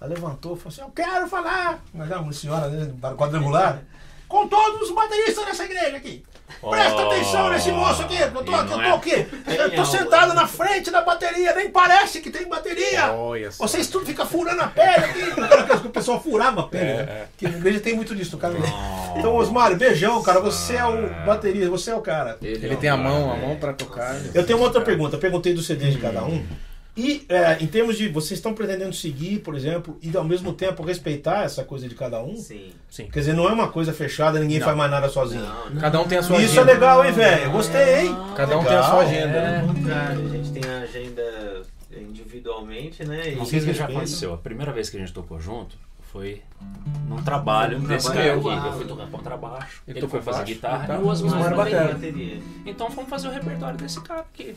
[0.00, 1.82] Ela levantou e falou assim: Eu quero falar.
[1.92, 3.82] Mas é uma senhora, né, quadrangular.
[4.28, 6.24] Com todos os bateristas dessa igreja aqui.
[6.60, 8.16] Presta Oh, atenção nesse moço aqui.
[8.16, 9.26] Eu tô, eu tô é- o quê?
[9.46, 10.34] Eu tô sentado algo.
[10.34, 13.12] na frente da bateria, nem parece que tem bateria.
[13.12, 13.50] Olha.
[13.50, 15.86] Vocês tudo ficam furando a pele aqui.
[15.86, 17.02] O pessoal furava a pele.
[17.04, 17.28] né?
[17.36, 18.54] Que na igreja tem muito disso, cara.
[19.16, 20.40] Então, Osmário, beijão, cara.
[20.40, 22.36] Você é o bateria, você é o cara.
[22.42, 24.16] Ele tem a mão, a mão pra tocar.
[24.34, 25.16] Eu tenho uma outra pergunta.
[25.16, 26.42] Eu perguntei dos CDs de cada um.
[26.96, 28.06] E é, em termos de.
[28.08, 32.22] Vocês estão pretendendo seguir, por exemplo, e ao mesmo tempo respeitar essa coisa de cada
[32.22, 32.36] um?
[32.36, 32.70] Sim.
[32.88, 33.08] Sim.
[33.12, 34.64] Quer dizer, não é uma coisa fechada, ninguém Não.
[34.64, 35.42] faz mais nada sozinho.
[35.42, 35.80] Não, não.
[35.80, 36.72] Cada um tem a sua Isso é agenda.
[36.72, 37.44] legal, hein, velho?
[37.46, 38.16] Eu Gostei, hein?
[38.36, 39.08] Cada um tem a sua Legal.
[39.08, 39.40] agenda.
[39.40, 39.60] né?
[39.60, 41.62] Pelo contrário, a gente tem a agenda
[42.00, 43.34] individualmente, né?
[43.36, 44.32] Não sei o que já aconteceu.
[44.34, 45.76] A primeira vez que a gente tocou junto
[46.14, 46.40] foi
[47.08, 48.66] num trabalho Um desse trabalho cara aqui.
[48.68, 51.56] Eu fui tocar contrabaixo, Ele ele, foi fazer baixo, guitarra guitarra, e o Osmar também.
[51.56, 51.92] batera.
[51.94, 52.40] bateria.
[52.64, 54.54] Então vamos fazer o repertório desse cara aqui.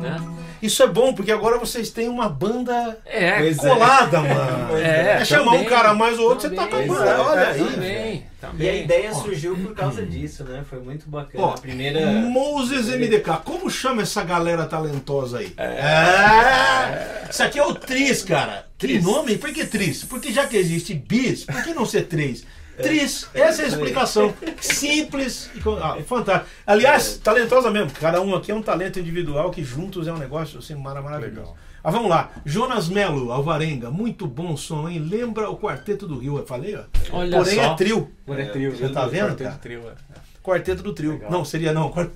[0.00, 0.16] Né?
[0.62, 3.54] Isso é bom, porque agora vocês têm uma banda É, é.
[3.54, 4.78] colada, mano.
[4.78, 7.22] É, É chamar também, um cara mais ou outro, você tá com a também, banda.
[7.22, 7.58] Olha é, aí.
[7.72, 8.54] Também, velho.
[8.62, 8.84] E a também.
[8.84, 10.64] ideia surgiu por causa disso, né?
[10.68, 11.44] Foi muito bacana.
[11.44, 12.06] Ó, a primeira.
[12.12, 15.52] Moses MDK, como chama essa galera talentosa aí?
[15.56, 17.28] É.
[17.30, 18.66] Isso aqui é o Tris, cara.
[18.78, 19.36] Que nome?
[19.38, 20.04] Por que Tris?
[20.04, 22.44] Porque já que existe bis, por que não ser três?
[22.82, 24.34] Tris, essa é a explicação.
[24.60, 26.50] Simples e ah, fantástico.
[26.66, 27.90] Aliás, talentosa mesmo.
[27.92, 31.40] Cada um aqui é um talento individual que juntos é um negócio assim, mara- maravilhoso.
[31.40, 31.56] Legal.
[31.82, 32.30] Ah, vamos lá.
[32.44, 34.98] Jonas Melo, Alvarenga, muito bom som, hein?
[34.98, 36.82] Lembra o Quarteto do Rio, eu falei, ó.
[37.12, 37.62] Olha Porém só.
[37.62, 38.10] é trio.
[38.26, 39.58] Por é trio, Você tá vendo, Quarteto cara?
[39.62, 40.16] trio, é.
[40.42, 41.12] Quarteto do trio.
[41.12, 41.30] Legal.
[41.30, 41.90] Não, seria não.
[41.94, 42.10] Quart-.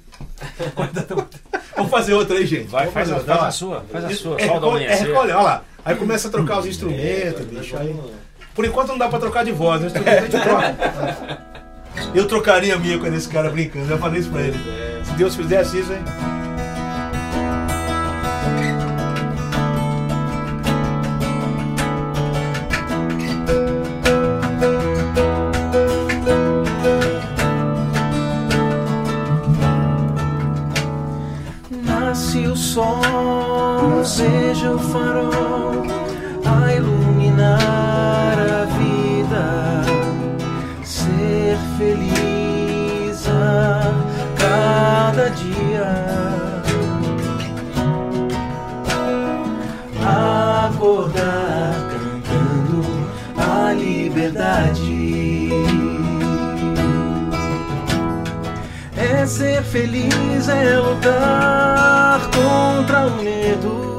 [1.77, 2.69] Vamos fazer outra aí, gente.
[2.69, 3.49] Vai, Vamos faz, a, fazer faz outra.
[3.49, 4.41] a sua, faz a sua.
[4.41, 5.65] é, recolhe, é olha lá.
[5.85, 7.77] Aí começa a trocar os instrumentos, bicho.
[7.77, 7.97] Aí...
[8.55, 11.51] Por enquanto não dá pra trocar de voz, instrumentos a gente troca.
[12.15, 14.59] Eu trocaria a minha com esse cara brincando, já falei isso pra ele.
[15.05, 16.03] Se Deus fizesse isso, hein?
[31.85, 35.80] Nasce o sol, seja o farol
[59.71, 63.91] feliz é lutar contra o medo.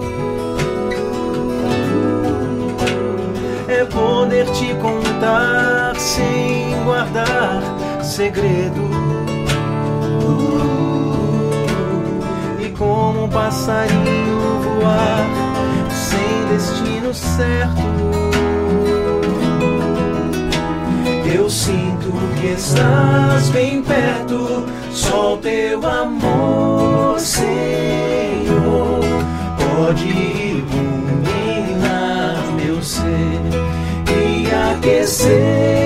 [3.68, 7.64] É poder te contar sem guardar
[8.04, 8.90] segredo.
[12.60, 15.26] E como um passarinho voar
[15.90, 18.21] sem destino certo.
[21.34, 29.00] Eu sinto que estás bem perto, só o teu amor, Senhor,
[29.58, 31.56] pode iluminar
[32.56, 33.40] meu ser
[34.14, 35.81] e aquecer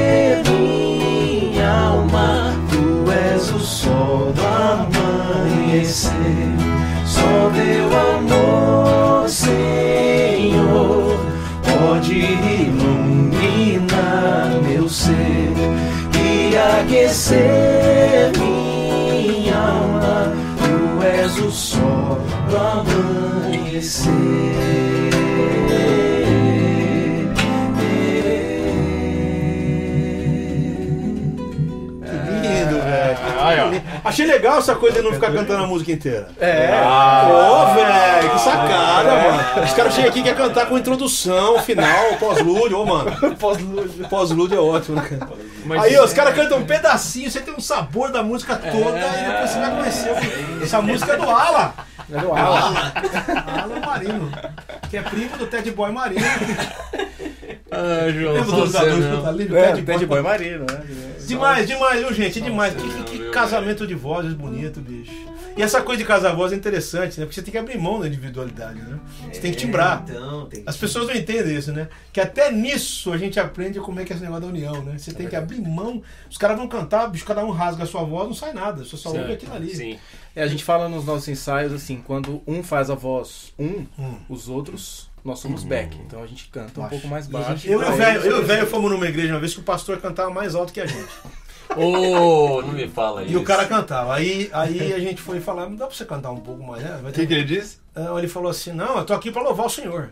[16.86, 20.32] aquecer minha alma.
[20.60, 22.22] Tu és o sol
[22.52, 25.05] do Lindo,
[34.06, 36.28] Achei legal essa coisa de não ficar cantando a música inteira.
[36.40, 36.68] É.
[37.28, 39.66] Pô, velho, que sacada, mano.
[39.66, 42.80] Os caras chegam aqui e querem cantar com introdução, final, pós-lúdio.
[42.80, 43.12] Ô, mano.
[43.40, 44.08] Pós-lúdio.
[44.08, 45.32] Pós-lúdio é ótimo, né, cara?
[45.66, 49.00] Mas Aí, ó, os caras cantam um pedacinho, você tem um sabor da música toda
[49.00, 50.16] e depois você vai conhecer.
[50.62, 51.74] Essa música é do Ala.
[52.14, 52.94] É do Alan.
[53.64, 54.32] Ala Marino.
[54.90, 56.22] Que é primo do Ted Boy Marino.
[57.72, 58.66] Ah, João, Lembra do
[59.16, 59.24] não.
[59.24, 59.60] da Liga?
[59.60, 60.84] É, Ted Ted Boy Boy Marino, né?
[61.26, 62.40] Demais, demais, viu, gente?
[62.40, 62.74] Demais.
[62.76, 63.04] Que,
[63.36, 65.12] casamento de vozes bonito, bicho.
[65.58, 67.26] E essa coisa de casar voz é interessante, né?
[67.26, 69.00] Porque você tem que abrir mão da individualidade, né?
[69.32, 70.04] Você tem que timbrar.
[70.08, 71.88] Então, tem que As pessoas não entendem isso, né?
[72.12, 74.98] Que até nisso a gente aprende como é que é esse negócio da união, né?
[74.98, 76.02] Você tem que abrir mão.
[76.30, 78.84] Os caras vão cantar, bicho, cada um rasga a sua voz, não sai nada.
[78.84, 79.74] Você só ouve aquilo ali.
[79.74, 80.00] Sim.
[80.36, 84.16] É, a gente fala nos nossos ensaios assim, quando um faz a voz um, Hum.
[84.28, 85.98] os outros, nós somos back.
[86.06, 87.66] Então a gente canta um pouco mais baixo.
[87.66, 89.64] Eu e o velho, eu e o velho fomos numa igreja uma vez que o
[89.64, 91.10] pastor cantava mais alto que a gente.
[91.76, 93.34] Ô, não me fala isso.
[93.34, 94.14] E o cara cantava.
[94.16, 97.00] Aí, aí a gente foi falar, não dá pra você cantar um pouco mais, né?
[97.02, 97.80] O ter que, que ele disse?
[97.96, 100.12] Ah, Ele falou assim: Não, eu tô aqui pra louvar o Senhor.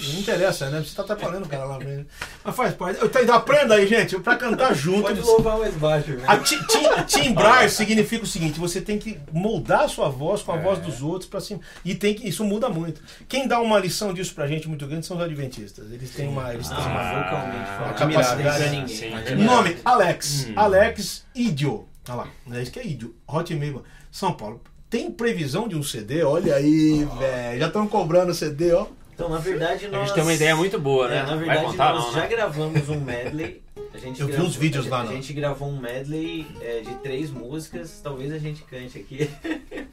[0.00, 0.80] Não interessa, né?
[0.80, 2.06] Você tá atrapalhando o cara lá mesmo.
[2.44, 3.00] Mas faz parte.
[3.00, 5.02] Eu tenho- Aprenda aí, gente, pra cantar junto.
[5.02, 6.24] Pode louvar mais baixo, né?
[6.26, 10.52] A ti- ti- timbrar significa o seguinte: você tem que moldar a sua voz com
[10.52, 11.60] a voz dos outros para cima.
[11.84, 13.00] E tem que, isso muda muito.
[13.28, 15.90] Quem dá uma lição disso pra gente muito grande são os adventistas.
[15.90, 16.52] Eles têm uma.
[16.54, 18.36] Eles têm Ah, uma vocalmente capacidade.
[18.36, 19.36] Tem pra ninguém.
[19.36, 19.44] Sim.
[19.44, 20.46] Nome: Alex.
[20.48, 20.52] Hum.
[20.56, 21.88] Alex Idio.
[22.08, 23.14] Olha lá, é isso que é Idio.
[23.26, 23.82] Hotmail.
[24.12, 24.60] São Paulo.
[24.90, 26.22] Tem previsão de um CD?
[26.22, 27.58] Olha aí, velho.
[27.58, 28.86] Já estão cobrando CD, ó.
[29.14, 30.06] Então, na verdade, A nós...
[30.08, 31.18] gente tem uma ideia muito boa, né?
[31.18, 32.26] É, na verdade, contar, nós não, já né?
[32.28, 33.62] gravamos um medley.
[33.92, 35.12] A gente Eu vi gravou- uns vídeos lá, A não.
[35.12, 38.00] gente gravou um medley é, de três músicas.
[38.02, 39.30] Talvez a gente cante aqui.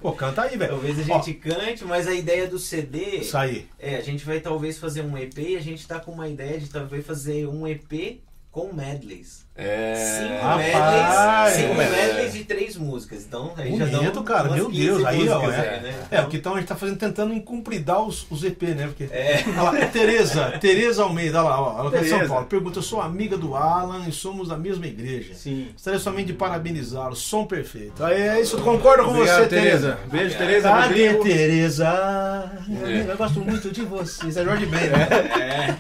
[0.02, 0.72] Pô, canta aí, velho.
[0.72, 3.68] Talvez a gente cante, mas a ideia do CD Isso aí.
[3.78, 6.60] é a gente vai talvez fazer um EP e a gente tá com uma ideia
[6.60, 9.46] de talvez fazer um EP com medleys.
[9.62, 9.96] É.
[9.96, 10.64] Cinco Rapaz!
[10.66, 11.90] medleys, cinco É.
[12.08, 13.24] medleys de três músicas.
[13.28, 14.50] Então, aí já dá Bonito, um- cara.
[14.50, 15.06] Meu 15 Deus.
[15.06, 15.42] Aí, ó.
[15.52, 15.94] É, aí, né?
[16.12, 18.88] é, porque então a gente tá fazendo, tentando incumpridar os, os EP, né?
[18.88, 19.04] Porque.
[19.14, 19.44] É.
[19.48, 22.28] Olha lá, é Tereza, Tereza Almeida, olha lá, ó, ela tá em São.
[22.28, 22.46] Paulo.
[22.46, 25.34] Pergunta: eu sou amiga do Alan e somos da mesma igreja.
[25.36, 25.68] Sim.
[25.74, 28.04] Gostaria somente de parabenizá-lo, som perfeito.
[28.04, 29.98] Aí é isso, concordo com Obrigado, você, Tereza.
[30.12, 30.70] Beijo, Tereza.
[30.70, 31.14] Cadê.
[31.16, 31.90] Tereza?
[32.68, 34.28] Amiga, Eu gosto muito de você.
[34.28, 35.78] Isso é Jorge Ben, né?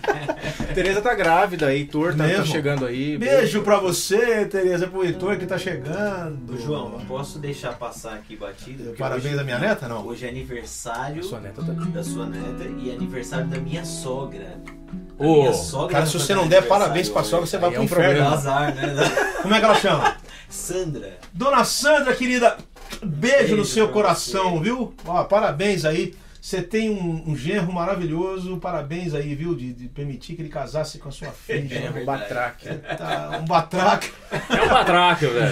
[0.74, 2.46] Tereza tá grávida, Heitor tá, tá Mesmo?
[2.46, 3.18] chegando aí.
[3.18, 6.60] Beijo pra você, Tereza, pro Heitor que tá chegando.
[6.60, 8.94] João, não posso deixar passar aqui batido.
[8.98, 10.06] Parabéns da minha neta, não?
[10.06, 14.58] Hoje é aniversário Sua neta tá da sua neta e aniversário da minha sogra.
[15.18, 17.76] A Ô, minha sogra Cara, se você não der parabéns pra sogra, você vai Aí
[17.76, 18.06] é pro um inferno.
[18.08, 18.34] Problema.
[18.36, 18.94] azar, né?
[19.42, 20.18] Como é que ela chama?
[20.50, 21.18] Sandra.
[21.32, 22.58] Dona Sandra, querida,
[23.02, 24.64] beijo, no Beijo seu pra coração, você.
[24.66, 24.94] viu?
[25.06, 26.14] Ó, parabéns aí.
[26.42, 28.58] Você tem um, um genro maravilhoso.
[28.58, 29.54] Parabéns aí, viu?
[29.54, 31.94] De, de permitir que ele casasse com a sua filha.
[31.96, 32.68] É Um batraque.
[32.98, 34.08] Tá, um batraca.
[34.50, 35.52] é um batraque, velho.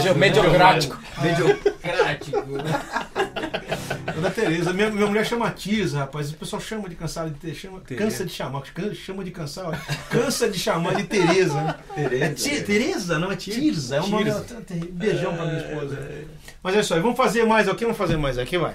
[0.00, 0.98] Geo- Mediocrático.
[1.20, 2.42] Mediocrático.
[4.14, 4.72] Dona Tereza.
[4.72, 6.30] Minha, minha mulher chama Tisa, rapaz.
[6.30, 7.54] O pessoal chama de cansar de ter.
[7.54, 8.04] Chama, Tereza.
[8.10, 8.62] cansa de chamar.
[8.94, 9.66] Chama de cansar.
[9.66, 9.72] ó.
[10.08, 11.74] Cansa de chamar de Tereza, né?
[11.96, 12.34] É Tereza.
[12.34, 13.18] Ti- Tereza?
[13.18, 13.96] Não, é Tirza.
[13.96, 14.30] É um nome.
[14.92, 15.98] Beijão pra minha esposa.
[16.62, 17.00] Mas é isso aí.
[17.00, 17.84] Vamos fazer mais aqui?
[17.84, 18.74] Vamos fazer mais aqui, vai.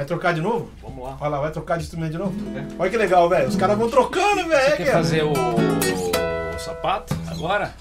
[0.00, 0.70] Vai trocar de novo?
[0.80, 1.14] Vamos lá.
[1.20, 2.34] Olha lá, vai trocar de instrumento de novo?
[2.78, 3.48] Olha que legal, velho.
[3.48, 4.76] Os caras vão trocando, velho.
[4.78, 7.74] Quer fazer o, o sapato agora?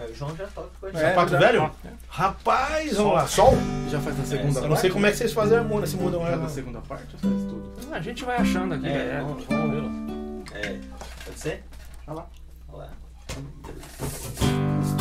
[0.00, 0.92] Aí o João já toca com É.
[0.92, 1.68] Sapato já- velho?
[2.08, 3.26] Rapaz, vamos lá.
[3.26, 3.54] Sol?
[3.88, 5.96] Já faz na segunda Eu não sei como é que vocês fazem a harmonia, se
[5.96, 6.36] mudam ela.
[6.36, 7.72] na segunda parte, já faz tudo.
[7.90, 8.86] A gente vai achando aqui.
[8.86, 9.90] É, É, vamos- tranquilo.
[10.54, 10.78] É.
[11.24, 11.64] Pode ser?
[12.06, 12.26] Olha lá.
[12.72, 12.90] Olha lá.
[13.26, 14.99] tempo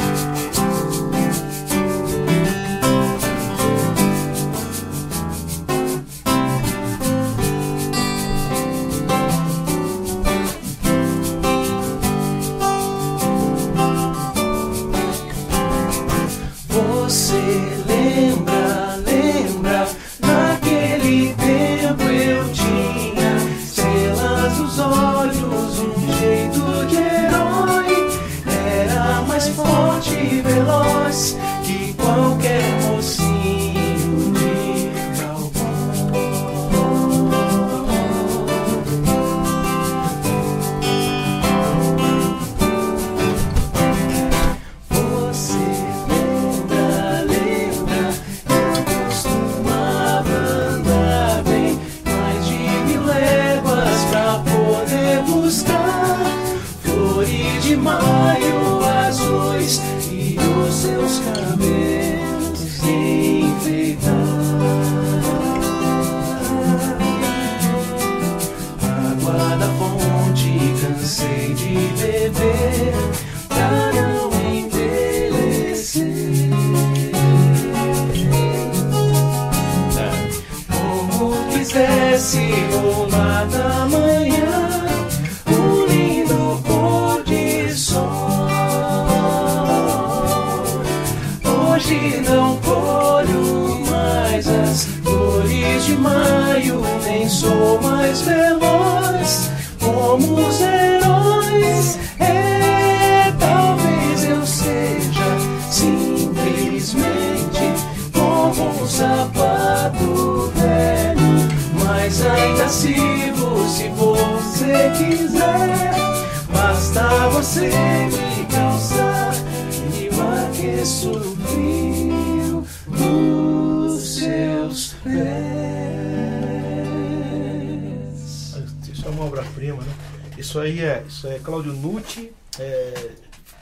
[130.69, 132.93] aí é, isso é Cláudio Nucci, é,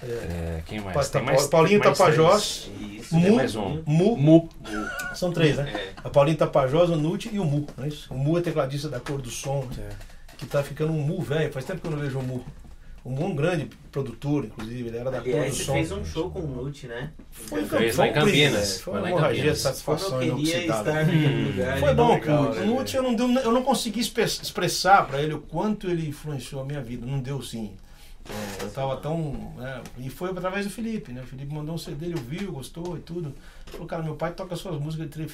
[0.03, 0.95] É, quem mais?
[0.95, 3.15] Pa- Tem mais Paulinho mais Tapajós, Isso.
[3.15, 3.81] Mu, mais um.
[3.85, 4.49] Mu, Mu.
[5.15, 5.71] são três, né?
[5.73, 5.93] É.
[6.03, 8.13] A Paulinho Tapajós, o Nucci e o Mu, não é isso?
[8.13, 9.89] O Mu é tecladista da Cor do Som, né?
[10.37, 12.45] que tá ficando um Mu velho, faz tempo que eu não vejo o Mu.
[13.07, 15.73] O um grande produtor, inclusive, ele era da Aliás, você Som.
[15.73, 17.11] fez um show com o Nut, né?
[17.31, 18.81] Foi, Fez foi lá em Campinas.
[18.81, 19.57] Foi Foi uma lá em hemorragia de Campinas.
[19.61, 21.47] satisfação inoxidável.
[21.47, 21.79] lugar.
[21.79, 22.59] Foi bom o legal, Nuti.
[22.59, 26.07] né, O Nuti eu não, deu, eu não consegui expressar pra ele o quanto ele
[26.09, 27.05] influenciou a minha vida.
[27.05, 27.73] Não deu sim.
[28.29, 29.53] É, eu tava tão.
[29.55, 31.21] né, e foi através do Felipe, né?
[31.21, 33.33] O Felipe mandou um CD, ele ouviu, gostou e tudo.
[33.67, 35.29] Falou, cara, meu pai toca suas músicas de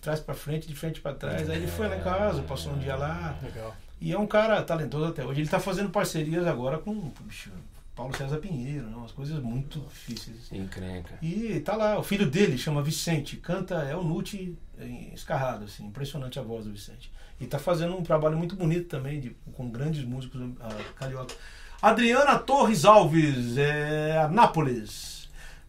[0.00, 1.48] trás pra frente, de frente pra trás.
[1.48, 3.38] Aí ele foi lá em casa, passou um dia lá.
[3.40, 3.76] Legal.
[4.02, 5.42] E é um cara talentoso até hoje.
[5.42, 7.52] Ele tá fazendo parcerias agora com puxa,
[7.94, 8.96] Paulo César Pinheiro, né?
[8.96, 10.50] umas coisas muito difíceis.
[10.50, 11.16] Encrenca.
[11.22, 15.86] E tá lá, o filho dele chama Vicente, canta, é o Nuti em- escarrado, assim,
[15.86, 17.12] impressionante a voz do Vicente.
[17.40, 21.34] E tá fazendo um trabalho muito bonito também, de, com grandes músicos ah, carioca.
[21.80, 25.11] Adriana Torres Alves, é, Anápolis.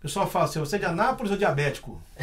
[0.03, 1.97] O pessoal fala assim, você é de Anápolis ou diabético?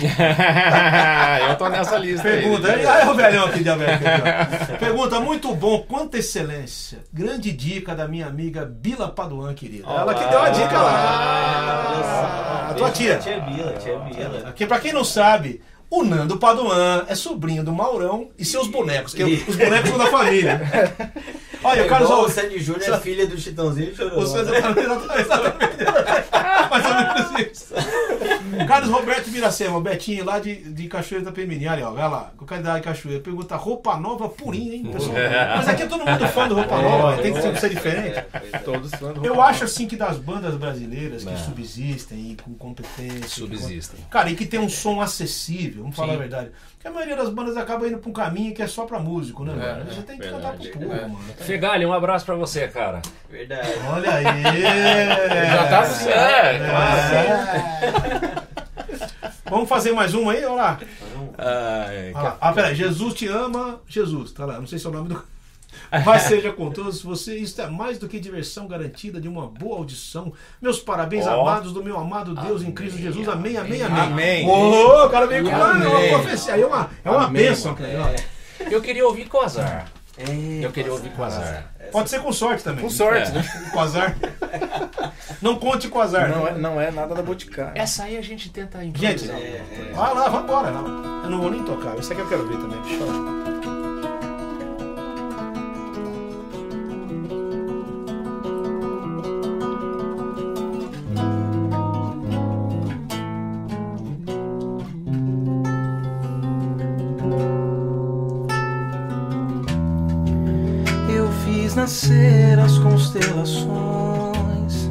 [1.49, 2.25] eu tô nessa lista.
[2.29, 4.05] Pergunta, aí, aí é o velhão aqui diabético.
[4.07, 4.79] aqui.
[4.79, 6.99] Pergunta, muito bom, quanta excelência.
[7.11, 9.88] Grande dica da minha amiga Bila Paduan, querida.
[9.88, 12.69] Ela que deu a dica lá.
[12.69, 13.16] A tua tia.
[13.16, 14.51] Tia Bila, tia Bila.
[14.51, 19.14] Aqui, pra quem não sabe, o Nando Paduan é sobrinho do Maurão e seus bonecos,
[19.14, 20.61] que os bonecos são da família.
[21.62, 24.21] Olha, É o Carlos igual o Sandy Júnior é filha do Chitãozinho e Chororó.
[24.21, 24.59] Você né?
[25.21, 25.85] exatamente,
[27.44, 27.72] times.
[28.70, 31.66] Carlos Roberto Miracema, o Betinho lá de, de Cachoeira da Pemirim.
[31.66, 33.20] Olha, ó, vai lá, localidade de Cachoeira.
[33.20, 35.16] Pergunta roupa nova purinha, hein, pessoal?
[35.56, 38.18] Mas aqui é todo mundo fã do roupa nova, tem que ser, ser diferente.
[38.18, 38.59] É, é.
[38.59, 42.54] Todos fãs do Eu Roupa acho assim que das bandas brasileiras que subsistem e com
[42.54, 43.28] competência.
[43.28, 44.00] Subsistem.
[44.11, 46.14] Cara, e que tem um som acessível, vamos falar Sim.
[46.14, 46.50] a verdade.
[46.74, 49.44] Porque a maioria das bandas acaba indo pra um caminho que é só pra músico,
[49.44, 49.85] né, É, mano?
[49.92, 50.42] Você tem que verdade.
[50.42, 51.00] cantar pro povo, É.
[51.02, 51.18] mano.
[51.38, 53.02] Fegali, um abraço pra você, cara.
[53.28, 53.68] Verdade.
[53.92, 54.24] Olha aí!
[55.52, 58.60] Já tá assim, é, É.
[59.51, 60.45] Vamos fazer mais uma aí?
[60.45, 60.81] Olha lá.
[61.37, 62.39] Ai, lá.
[62.41, 62.75] Ah, peraí.
[62.75, 63.81] Jesus te ama.
[63.87, 64.61] Jesus, tá lá.
[64.61, 65.23] Não sei se é o nome do.
[66.07, 69.79] Mas seja com todos você, isto é mais do que diversão garantida de uma boa
[69.79, 70.33] audição.
[70.63, 71.41] Meus parabéns, Ó.
[71.41, 73.29] amados do meu amado Deus em Cristo Jesus.
[73.29, 74.01] Amém, amém, amém.
[74.01, 74.49] Amém.
[74.49, 75.89] Ô, o cara veio com uma, Amém.
[75.89, 76.57] uma profecia.
[76.57, 78.15] É uma, é uma Amém, bênção, cara.
[78.71, 79.91] Eu queria ouvir com azar.
[80.28, 81.72] É, Eu queria ouvir com azar.
[81.92, 82.85] Pode ser com sorte também.
[82.85, 83.35] Com sorte, É.
[83.35, 83.70] né?
[83.72, 84.16] Com azar.
[85.42, 86.28] Não conte com azar.
[86.28, 86.50] Não né?
[86.50, 87.72] é, não é nada da Boticário.
[87.74, 89.37] Essa aí a gente tenta Gente, improvisar.
[89.37, 89.62] é.
[89.94, 90.68] vai lá, vambora.
[90.68, 91.98] Eu não vou nem tocar.
[91.98, 92.80] Isso aqui eu quero ver também.
[92.83, 93.39] Deixa eu
[111.61, 114.88] fiz nascer as constelações,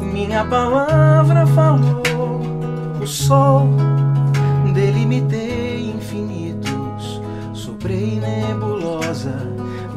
[0.00, 2.02] minha palavra falou.
[3.00, 3.66] O sol
[4.74, 7.22] delimitei infinitos,
[7.54, 9.34] soprei nebulosa,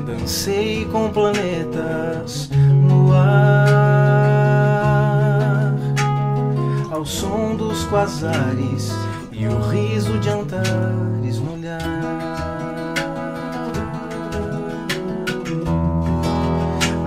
[0.06, 2.50] dancei com planetas
[2.88, 4.14] no ar,
[6.92, 8.94] ao som dos quasares
[9.34, 11.23] e o riso de Antares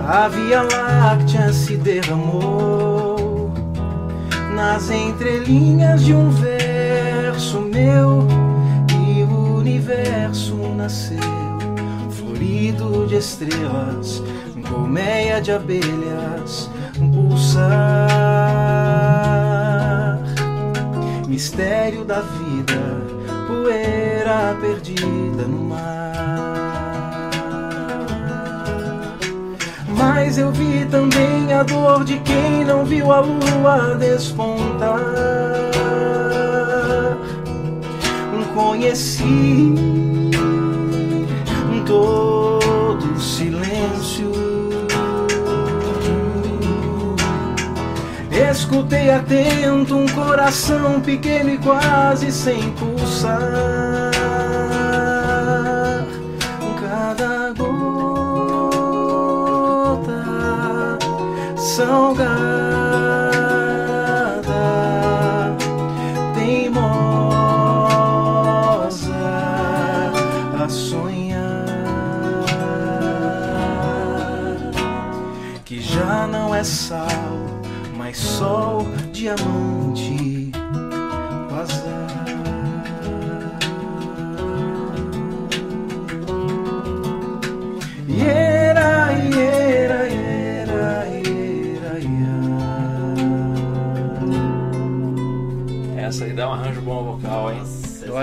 [0.09, 3.51] A Via Láctea se derramou
[4.55, 8.25] nas entrelinhas de um verso meu
[8.89, 11.19] e o universo nasceu
[12.09, 14.23] florido de estrelas,
[14.69, 16.69] colmeia de abelhas,
[17.13, 17.67] pulsar
[21.27, 23.01] mistério da vida,
[23.45, 26.46] poeira perdida no mar.
[30.37, 34.99] eu vi também a dor de quem não viu a lua despontar.
[38.53, 39.75] Conheci
[41.85, 44.31] todo o silêncio.
[48.51, 54.06] Escutei atento um coração pequeno e quase sem pulsar.
[61.87, 62.27] Salgada,
[66.35, 66.75] teimosa
[70.61, 71.65] a sonhar
[75.63, 77.07] que já não é sal,
[77.95, 79.66] mas sol, diamante,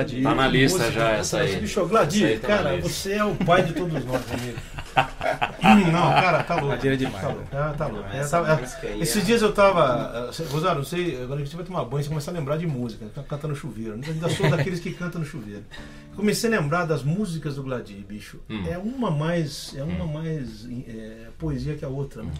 [0.05, 0.23] Gladir.
[0.23, 1.57] Tá na lista Música, já essa aí.
[1.61, 4.59] Bicho, Essa Gladir, aí tá cara, você é o pai de todos nós, amigo.
[5.65, 6.69] Hum, não, cara, tá louco.
[6.69, 7.21] Gladir é demais.
[7.21, 8.09] Tá louco, é, tá louco.
[8.13, 10.31] É, Essa tá- é, esses é- dias eu tava.
[10.51, 13.07] Rosário, não sei, agora a gente vai tomar banho e começar a lembrar de música.
[13.13, 13.99] Tá cantando no chuveiro.
[14.07, 15.65] Eu ainda sou daqueles que cantam no chuveiro.
[16.15, 18.39] Comecei a lembrar das músicas do Gladir, bicho.
[18.49, 18.63] Hum.
[18.69, 19.75] É uma mais.
[19.77, 22.31] É uma mais eh, poesia que a outra, né?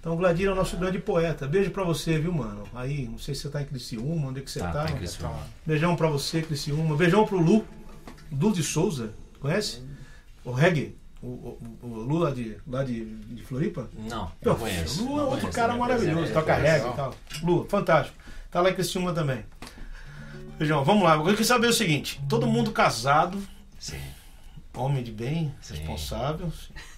[0.00, 1.46] Então Gladir é o nosso grande poeta.
[1.46, 2.64] Beijo pra você, viu, mano?
[2.74, 4.84] Aí, não sei se você tá em Criciúma, onde é que você Tá, tá.
[4.86, 5.38] tá em Criciúma.
[5.66, 6.96] Beijão pra você, Criciúma.
[6.96, 7.64] Beijão pro Lu,
[8.32, 9.12] Lu de Souza.
[9.38, 9.82] Conhece?
[10.42, 10.96] O reggae.
[11.22, 13.90] O, o, o Lu lá de, lá de, de Floripa.
[14.08, 15.04] Não, não conheço.
[15.04, 16.30] Lu é outro conheço, cara maravilhoso.
[16.30, 17.14] É, Toca é, reggae e tal.
[17.42, 18.16] Lu, fantástico.
[18.50, 19.44] Tá lá em Criciúma também.
[20.58, 21.16] Beijão, vamos lá.
[21.16, 22.18] Eu queria saber o seguinte.
[22.26, 23.38] Todo mundo casado,
[23.78, 24.00] Sim.
[24.74, 25.74] homem de bem, Sim.
[25.74, 26.50] responsável.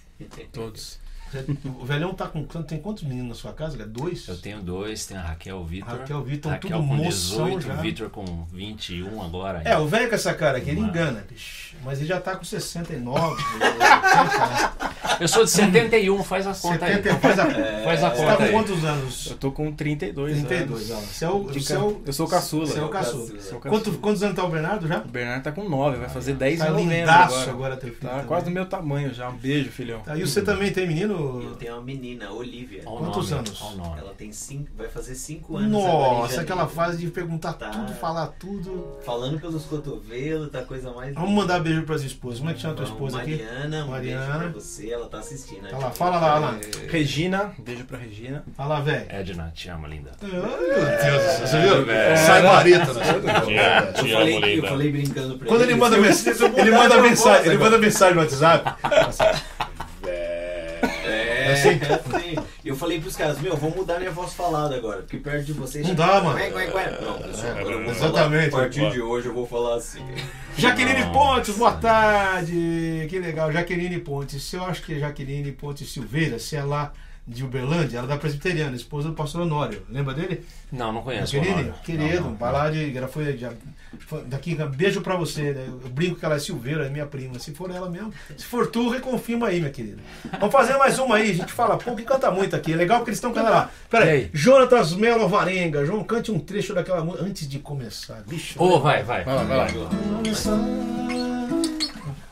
[0.53, 0.99] Todos.
[1.79, 3.81] O velhão tá com tem quantos meninos na sua casa?
[3.81, 4.27] É Dois?
[4.27, 5.89] Eu tenho dois, tem a Raquel o Vitor.
[5.89, 7.73] Raquel Vitor, Raquel tudo com moção 18, já.
[7.73, 9.61] o Vitor com 21 agora.
[9.65, 10.91] É, o velho com essa cara aqui, ele Mano.
[10.91, 11.75] engana, bicho.
[11.83, 13.43] Mas ele já tá com 69.
[13.53, 16.95] 80, Eu sou de 71, faz a conta aí.
[16.95, 17.45] 70, faz a,
[17.83, 18.51] Faz a Você conta tá com aí.
[18.51, 19.27] quantos anos?
[19.31, 20.95] Eu tô com 32, 32, ó.
[20.95, 21.05] anos.
[21.09, 22.65] Você é o, você é o, Eu sou o caçula.
[22.65, 23.27] Você é o caçula.
[23.31, 23.61] Caçula.
[23.61, 24.99] Quanto, quantos anos tá o Bernardo já?
[24.99, 27.51] O Bernardo tá com 9, vai fazer 10 Tá em novembro lindaço agora.
[27.51, 28.01] agora teu filho.
[28.01, 28.25] Tá também.
[28.25, 29.29] quase do meu tamanho já.
[29.29, 29.99] Um beijo, filhão.
[30.01, 30.87] Tá, e você também tem
[31.43, 32.83] Eu tenho uma menina, Olivia.
[32.85, 33.61] Olha Quantos nome, anos?
[33.61, 33.99] olha.
[33.99, 35.71] Ela tem cinco, vai fazer cinco anos.
[35.71, 37.69] Nossa, aquela fase de perguntar Tá.
[37.69, 38.97] tudo, falar tudo.
[39.05, 41.13] Falando pelos cotovelos, tá coisa mais.
[41.15, 42.39] Vamos mandar beijo pras esposas.
[42.39, 43.31] Como é que chama a tua esposa aqui?
[43.43, 44.25] Mariana, um Mariana.
[44.37, 45.67] beijo pra você, ela tá assistindo.
[45.69, 46.59] Tá lá, fala lá, lá.
[46.89, 48.43] Regina, beijo pra Regina.
[48.55, 49.05] Fala lá, velho.
[49.09, 50.11] Edna, te amo, linda.
[50.21, 51.85] Ai, meu Deus do céu, você viu?
[51.85, 52.17] velho.
[52.17, 53.03] Sai vareta, né?
[53.97, 57.77] Eu falei, eu falei brincando pra Quando ele manda mensagem, ele manda mensagem, ele manda
[57.77, 58.73] mensagem no WhatsApp.
[60.05, 60.32] É,
[61.51, 61.69] assim?
[61.69, 62.47] é assim.
[62.63, 65.87] Eu falei pros caras, meu, vou mudar minha voz falada agora, porque perto de vocês.
[65.87, 66.39] Não dá, mano.
[67.01, 68.51] Não, pessoal, agora eu vou Exatamente.
[68.51, 70.05] falar, a partir de hoje eu vou falar assim.
[70.57, 73.07] Jaqueline Pontes, boa tarde.
[73.09, 73.51] Que legal.
[73.51, 74.53] Jaqueline Pontes.
[74.53, 76.93] Eu acho que é Jaqueline Pontes Silveira, se é lá
[77.25, 79.83] de Uberlândia, ela é da Presbiteriana, esposa do pastor Honório.
[79.89, 80.45] Lembra dele?
[80.69, 81.31] Não, não conheço.
[81.83, 82.95] querido, não, vai lá de.
[82.95, 83.53] Ela foi, já,
[83.99, 85.53] foi daqui, beijo pra você.
[85.53, 85.65] Né?
[85.67, 87.39] Eu brinco que ela é Silveira, é minha prima.
[87.39, 90.01] Se for ela mesmo, se for tu, reconfirma aí, minha querida.
[90.37, 91.31] Vamos fazer mais uma aí.
[91.31, 92.73] A gente fala pouco e canta muito aqui.
[92.73, 93.71] É legal porque eles estão cantando lá.
[93.89, 94.29] Pera aí.
[94.33, 95.85] Jonatas Melo Varenga.
[95.85, 98.21] João, cante um trecho daquela música antes de começar.
[98.27, 98.61] Bicho.
[98.61, 99.23] Ô, vai, vai.
[99.23, 99.67] Vai lá, vai lá.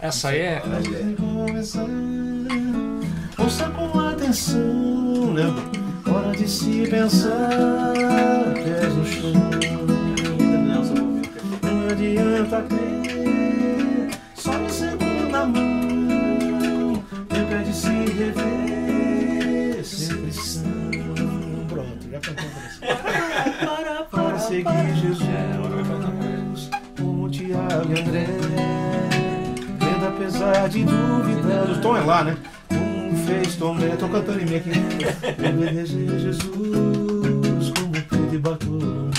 [0.02, 0.62] Essa aí é.
[3.38, 4.01] Ouça com
[4.32, 5.62] lembra?
[6.10, 7.94] Hora de se pensar,
[8.54, 9.34] pés no chão.
[11.62, 17.04] Não adianta crer, só me segunda mão.
[17.28, 20.64] Tempo de se rever, sempre são.
[21.68, 22.50] Pronto, já cantou
[23.60, 28.28] para Para seguir Jesus, como Tiago e André.
[29.78, 31.78] Vendo apesar de dúvidas.
[31.78, 32.38] O tom é lá, né?
[33.26, 33.96] Fez Tomé.
[33.98, 34.72] Tô cantando em mim aqui.
[35.48, 39.12] Obedecer Jesus, como Pedro e Bartolomeu.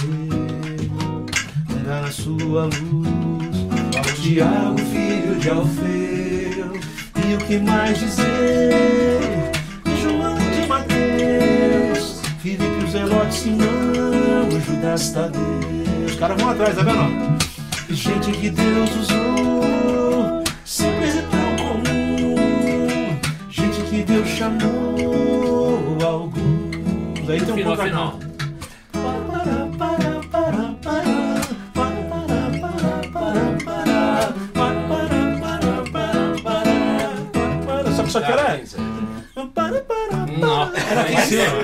[1.68, 3.56] Pegar na sua luz.
[3.96, 6.80] Ao Tiago, filho de Alfeu.
[7.28, 8.70] E o que mais dizer?
[10.00, 12.20] João de Mateus.
[12.40, 15.40] Filipe, Zelote, Simão, Judas Tadeu.
[16.06, 17.32] Os caras vão atrás, tá vendo?
[17.90, 20.01] Gente que Deus usou,
[24.12, 27.30] Deus chamou alguns.
[27.30, 28.18] Aí tem um Final, final.
[37.96, 38.60] Só que só que era.
[40.38, 40.72] Não,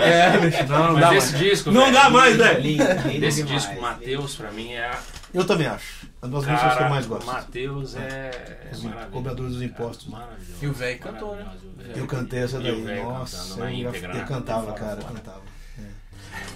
[0.03, 1.45] É, bicho, não, não dá mas esse mais.
[1.45, 1.71] disco.
[1.71, 2.37] Não velho, dá mais.
[2.61, 4.85] Lindo, lindo Desse disco, Matheus, pra mim é.
[4.87, 4.99] a-
[5.35, 5.98] Eu também acho.
[6.21, 7.27] Uma das músicas que eu mais gosto.
[7.27, 8.71] Matheus é.
[8.71, 10.09] é Os cobradores dos impostos.
[10.09, 10.65] Maravilhoso.
[10.65, 11.47] E o velho cantou, né?
[11.95, 13.03] Eu cantei essa daí.
[13.03, 14.25] Nossa, eu, íntegra, eu né?
[14.27, 15.15] cantava, Fora, cara, eu fora.
[15.15, 15.43] cantava.
[15.79, 15.83] É.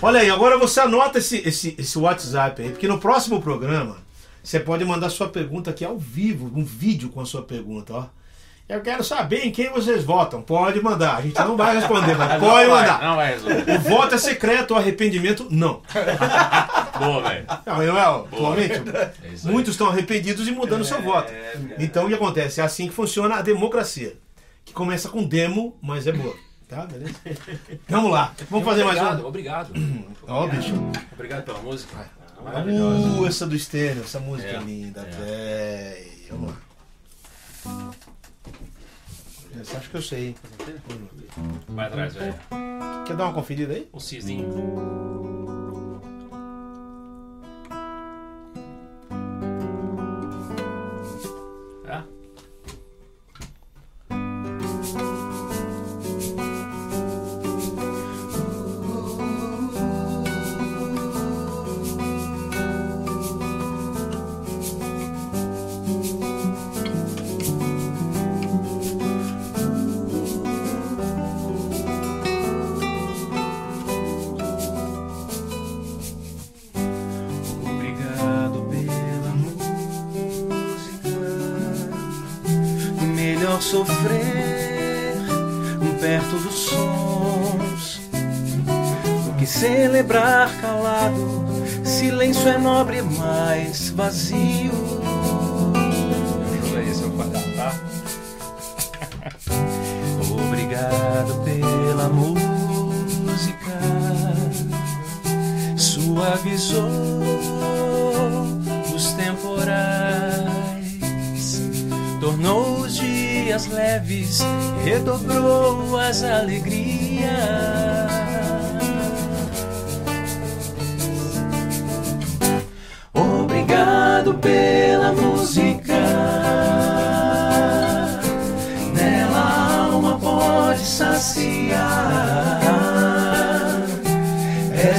[0.02, 3.98] Olha aí, agora você anota esse, esse, esse WhatsApp aí, porque no próximo programa
[4.42, 8.06] você pode mandar sua pergunta aqui ao vivo, um vídeo com a sua pergunta, ó.
[8.72, 10.40] Eu quero saber em quem vocês votam.
[10.40, 11.16] Pode mandar.
[11.16, 12.98] A gente não vai responder, mas pode não mandar.
[12.98, 13.70] Vai, não vai resolver.
[13.70, 15.82] O voto é secreto, o arrependimento não.
[16.98, 17.46] Boa, velho.
[17.66, 19.12] Não, eu, atualmente, É
[19.44, 21.30] muitos estão arrependidos e mudando seu voto.
[21.30, 22.62] É, Então o que acontece?
[22.62, 24.16] É assim que funciona a democracia.
[24.64, 26.34] Que começa com demo, mas é boa.
[26.66, 27.14] Tá, beleza?
[27.88, 28.32] Vamos lá.
[28.48, 29.26] Vamos fazer mais obrigado, um.
[29.26, 29.72] Obrigado.
[30.26, 30.74] Ó, bicho.
[31.12, 31.94] Obrigado pela música.
[32.42, 35.10] Uh, essa do Stênio, essa música é, É, linda, é.
[35.10, 36.26] véi.
[36.30, 36.54] Vamos
[37.64, 37.92] lá.
[39.60, 40.34] Essa acho que eu sei.
[41.68, 42.34] Vai atrás, velho.
[43.06, 43.88] Quer dar uma conferida aí?
[43.92, 45.01] O cisninho.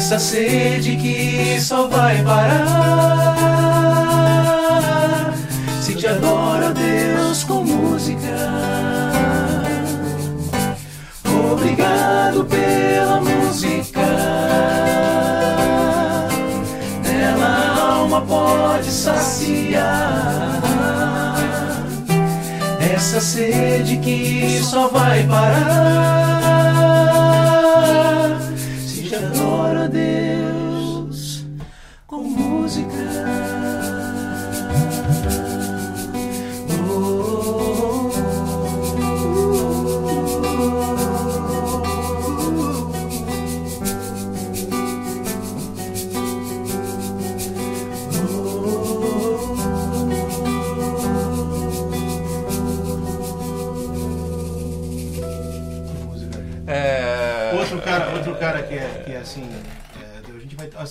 [0.04, 3.38] Essa sede que só vai parar
[5.80, 8.36] se te adora, Deus, com música.
[11.54, 14.02] Obrigado pela música.
[17.02, 20.62] Nela a alma pode saciar
[22.94, 26.53] essa sede que só vai parar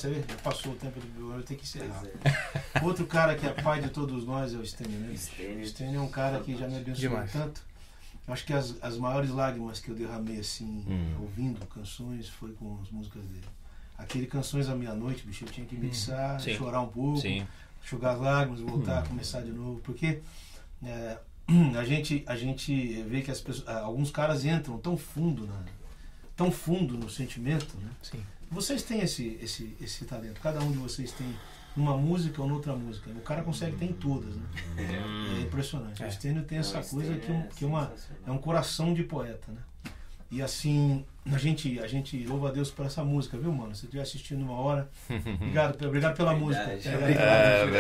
[0.02, 0.24] você vê?
[0.28, 2.02] Já passou o tempo do eu tenho que encerrar.
[2.82, 5.14] Outro cara que é pai de todos nós é o Stênio, né?
[5.16, 5.60] Stênio.
[5.60, 7.32] O Stênio é um cara que já me abençoou Demais.
[7.32, 7.62] tanto.
[8.28, 11.16] Acho que as, as maiores lágrimas que eu derramei assim, Hum.
[11.20, 13.44] ouvindo canções, foi com as músicas dele.
[13.98, 16.54] Aquele Canções à Meia-Noite, bicho, eu tinha que mixar, Sim.
[16.54, 17.46] chorar um pouco, Sim.
[17.84, 19.80] enxugar as lágrimas, voltar, começar de novo.
[19.80, 20.20] Porque
[20.84, 21.18] é,
[21.78, 25.62] a, gente, a gente vê que as pessoas, alguns caras entram tão fundo, na,
[26.36, 27.90] tão fundo no sentimento, né?
[28.02, 28.22] Sim.
[28.52, 31.26] Vocês têm esse, esse, esse talento, cada um de vocês tem
[31.74, 33.10] numa música ou noutra música.
[33.10, 34.42] O cara consegue ter em todas, né?
[34.76, 36.02] É impressionante.
[36.02, 36.06] É.
[36.06, 37.92] O Stênio tem essa Não, coisa que, um- é que uma,
[38.26, 39.58] é um coração de poeta, né?
[40.30, 43.74] E assim, a gente, a gente louva a Deus por essa música, viu, mano?
[43.74, 46.62] Se estiver assistindo uma hora, obrigado, pe- obrigado pela música.
[46.72, 47.74] É, Obrigado.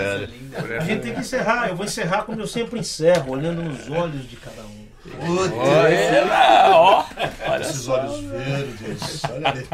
[0.70, 1.68] É, a gente tem que encerrar.
[1.68, 4.86] Eu vou encerrar como eu sempre encerro, olhando nos olhos de cada um.
[5.20, 7.04] Olha, ó.
[7.48, 9.66] Olha Esses olhos verdes, olha ali.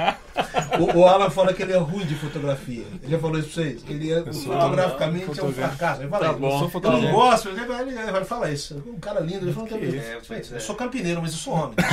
[0.81, 2.85] O, o Alan fala que ele é ruim de fotografia.
[3.03, 3.85] Ele já falou isso pra vocês?
[3.89, 6.01] Ele é, fotograficamente é um fracasso.
[6.01, 6.71] Ele fala Tá bom.
[6.71, 8.83] sou Eu não gosto, ele, ele, ele fala isso.
[8.87, 10.33] Um cara lindo, ele fala que, isso?
[10.33, 11.75] é, É, Eu sou campineiro, mas eu sou homem.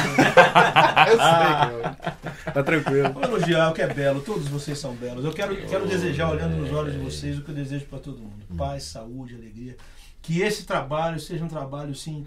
[1.08, 3.14] Eu sei que tá tranquilo.
[3.14, 5.26] Vou elogiar o que é belo, todos vocês são belos.
[5.26, 8.20] Eu quero, quero desejar, olhando nos olhos de vocês, o que eu desejo para todo
[8.20, 9.76] mundo: paz, saúde, alegria.
[10.22, 12.26] Que esse trabalho seja um trabalho, sim,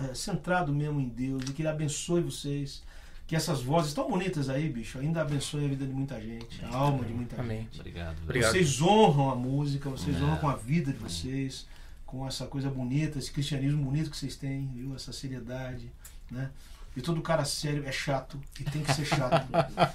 [0.00, 2.82] é, centrado mesmo em Deus e que Ele abençoe vocês.
[3.26, 6.76] Que essas vozes tão bonitas aí, bicho, ainda abençoe a vida de muita gente, a
[6.76, 7.60] alma de muita Amém.
[7.62, 7.80] gente.
[7.80, 8.16] Obrigado.
[8.22, 8.52] Obrigado.
[8.52, 10.20] Vocês honram a música, vocês É.
[10.22, 11.66] honram com a vida de vocês,
[12.04, 14.94] com essa coisa bonita, esse cristianismo bonito que vocês têm, viu?
[14.94, 15.90] Essa seriedade,
[16.30, 16.50] né?
[16.96, 19.48] E todo cara sério é chato e tem que ser chato.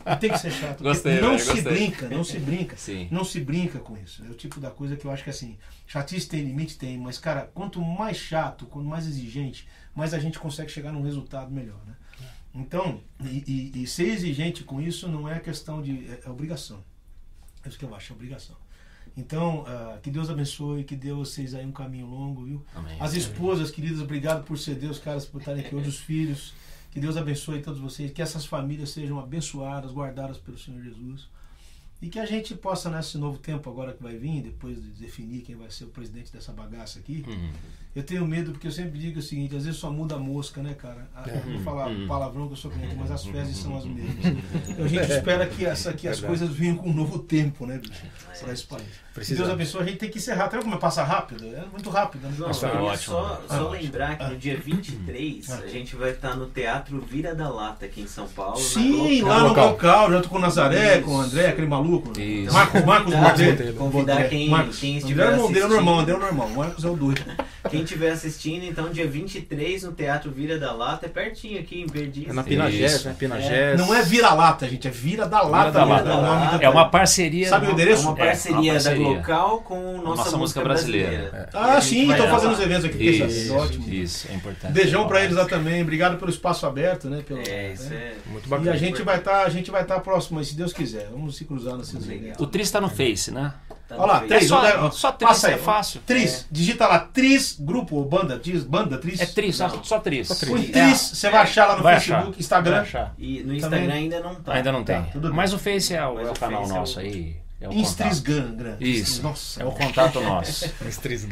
[0.06, 0.84] e tem que ser chato.
[0.84, 1.64] Gostei, não velho, se gostei.
[1.74, 2.76] brinca, não se brinca.
[2.78, 3.08] Sim.
[3.10, 4.24] Não se brinca com isso.
[4.26, 7.18] É o tipo da coisa que eu acho que assim, chatice tem limite, tem, mas
[7.18, 11.80] cara, quanto mais chato, quanto mais exigente, mais a gente consegue chegar num resultado melhor,
[11.88, 11.96] né?
[12.54, 16.06] Então, e, e- e ser exigente com isso não é questão de.
[16.10, 16.84] é, é obrigação.
[17.64, 18.56] É isso que eu acho, é obrigação.
[19.16, 22.66] Então, ah, que Deus abençoe, que dê vocês aí um caminho longo, viu?
[22.76, 22.98] Amém.
[23.00, 26.54] As esposas, queridas, obrigado por ceder os caras por estarem aqui hoje, os filhos.
[26.92, 31.30] Que Deus abençoe todos vocês, que essas famílias sejam abençoadas, guardadas pelo Senhor Jesus.
[32.02, 35.42] E que a gente possa, nesse novo tempo agora que vai vir, depois de definir
[35.42, 37.52] quem vai ser o presidente dessa bagaça aqui, Uhum.
[38.00, 40.62] Eu tenho medo porque eu sempre digo o seguinte, às vezes só muda a mosca,
[40.62, 41.08] né, cara?
[41.16, 42.08] A- Eu vou falar Uhum.
[42.08, 44.26] palavrão que eu sou crente, mas as fezes são as mesmas.
[44.70, 47.78] Então a gente espera que, essa, que as coisas venham com um novo tempo, né,
[47.78, 48.02] bicho?
[48.42, 48.84] Para esse país.
[49.20, 50.46] Que Deus abençoe, a gente tem que encerrar.
[50.46, 51.46] Até como passa rápido?
[51.46, 52.22] É muito rápido.
[52.22, 52.34] Né?
[52.40, 52.98] Não, ótimo.
[52.98, 53.70] só, Ah, só ótimo.
[53.84, 54.30] lembrar que Ah.
[54.30, 58.28] no dia 23 a gente vai estar no Teatro Vira da Lata aqui em São
[58.30, 58.56] Paulo.
[58.58, 59.78] Sim, lá no local.
[60.22, 61.06] tô com o Nazaré, Isso.
[61.06, 62.18] com o André, aquele maluco.
[62.18, 62.54] Isso.
[62.54, 64.80] Marcos, Marcos Convidar, convidar quem- Marcos.
[64.80, 66.50] quem André estiver é o irmão dele, é normal, André é o normal.
[66.50, 67.22] Marcos é o doido.
[67.70, 71.88] Quem estiver assistindo, então dia 23 no Teatro Vira da Lata, é pertinho aqui em
[71.88, 72.28] Perdiz.
[72.30, 73.08] É na Pinagés, Isso.
[73.08, 73.16] né?
[73.18, 73.80] Pinagés.
[73.80, 75.72] Não é vira-lata, gente, é vira da lata.
[75.72, 76.56] da mesmo, Lata.
[76.56, 77.48] é da- É uma parceria.
[77.50, 78.04] Sabe o É endereço?
[78.04, 79.06] uma parceria, É, uma parceria.
[79.06, 81.50] da Glocal com Nossa, Nossa Música Brasileira.
[81.54, 83.04] E Ah, sim, estão fazendo os eventos aqui.
[83.10, 83.90] Isso, terça-feira, Ótimo.
[83.94, 84.72] isso, é importante.
[84.74, 85.82] Beijão pra eles lá também.
[85.82, 87.24] Obrigado pelo espaço aberto, né?
[87.28, 87.96] Pelo, É, isso né?
[87.96, 88.16] é.
[88.30, 88.72] Muito E bacana.
[88.72, 91.08] a gente vai estar, a gente vai estar próximo, aí, se Deus quiser.
[91.12, 92.40] Vamos se cruzar nesses eventos.
[92.40, 93.54] O Tris tá no Face, né?
[93.90, 94.44] Tá Olha lá, três.
[94.44, 96.02] É só- só Tris, passa aí, é fácil.
[96.06, 99.20] Tris, digita lá, Tris, grupo ou banda, Tris, banda, Tris.
[99.20, 99.84] É Tris, só, Não.
[99.84, 100.28] só Tris.
[100.46, 102.40] Põe Tris, você vai achar lá no Vai Facebook, achar.
[102.40, 102.86] Instagram.
[103.18, 103.98] E no Instagram Também.
[103.98, 104.54] ainda não tá.
[104.54, 105.02] Ainda não tem.
[105.02, 105.36] Tá, tudo bem.
[105.36, 107.36] Mas o Face é o, é o o canal é o- nosso aí.
[107.62, 107.74] É o
[108.80, 109.22] Isso.
[109.24, 109.62] Nossa.
[109.62, 110.72] É o contato nosso.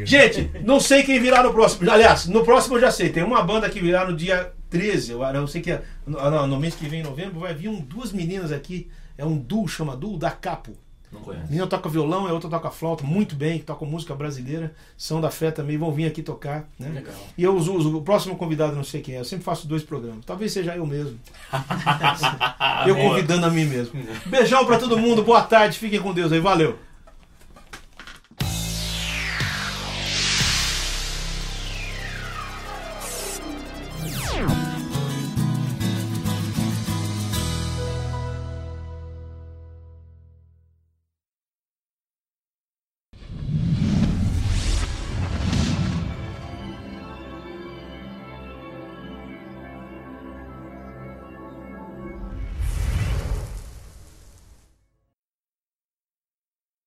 [0.05, 1.89] Gente, não sei quem virá no próximo.
[1.89, 3.10] Aliás, no próximo eu já sei.
[3.10, 5.12] Tem uma banda que virá no dia 13.
[5.12, 7.70] Eu, eu sei que é, no, no- no mês que vem, em novembro, vai vir
[7.70, 8.89] um- duas meninas aqui.
[9.18, 10.74] É um duo, chama duo da Capo.
[11.12, 14.74] Não A menina toca violão, a outra toca flauta, muito bem, que toca música brasileira.
[14.97, 16.68] São da fé também, vão vir aqui tocar.
[16.78, 16.89] Né?
[16.89, 17.16] Legal.
[17.38, 19.20] E eu uso, uso- o próximo convidado, não sei quem é.
[19.20, 20.26] Eu sempre faço dois programas.
[20.26, 21.18] Talvez seja eu mesmo.
[22.88, 23.93] eu convidando a mim mesmo.
[24.26, 26.78] Beijão pra todo mundo, boa tarde, fiquem com Deus aí, valeu.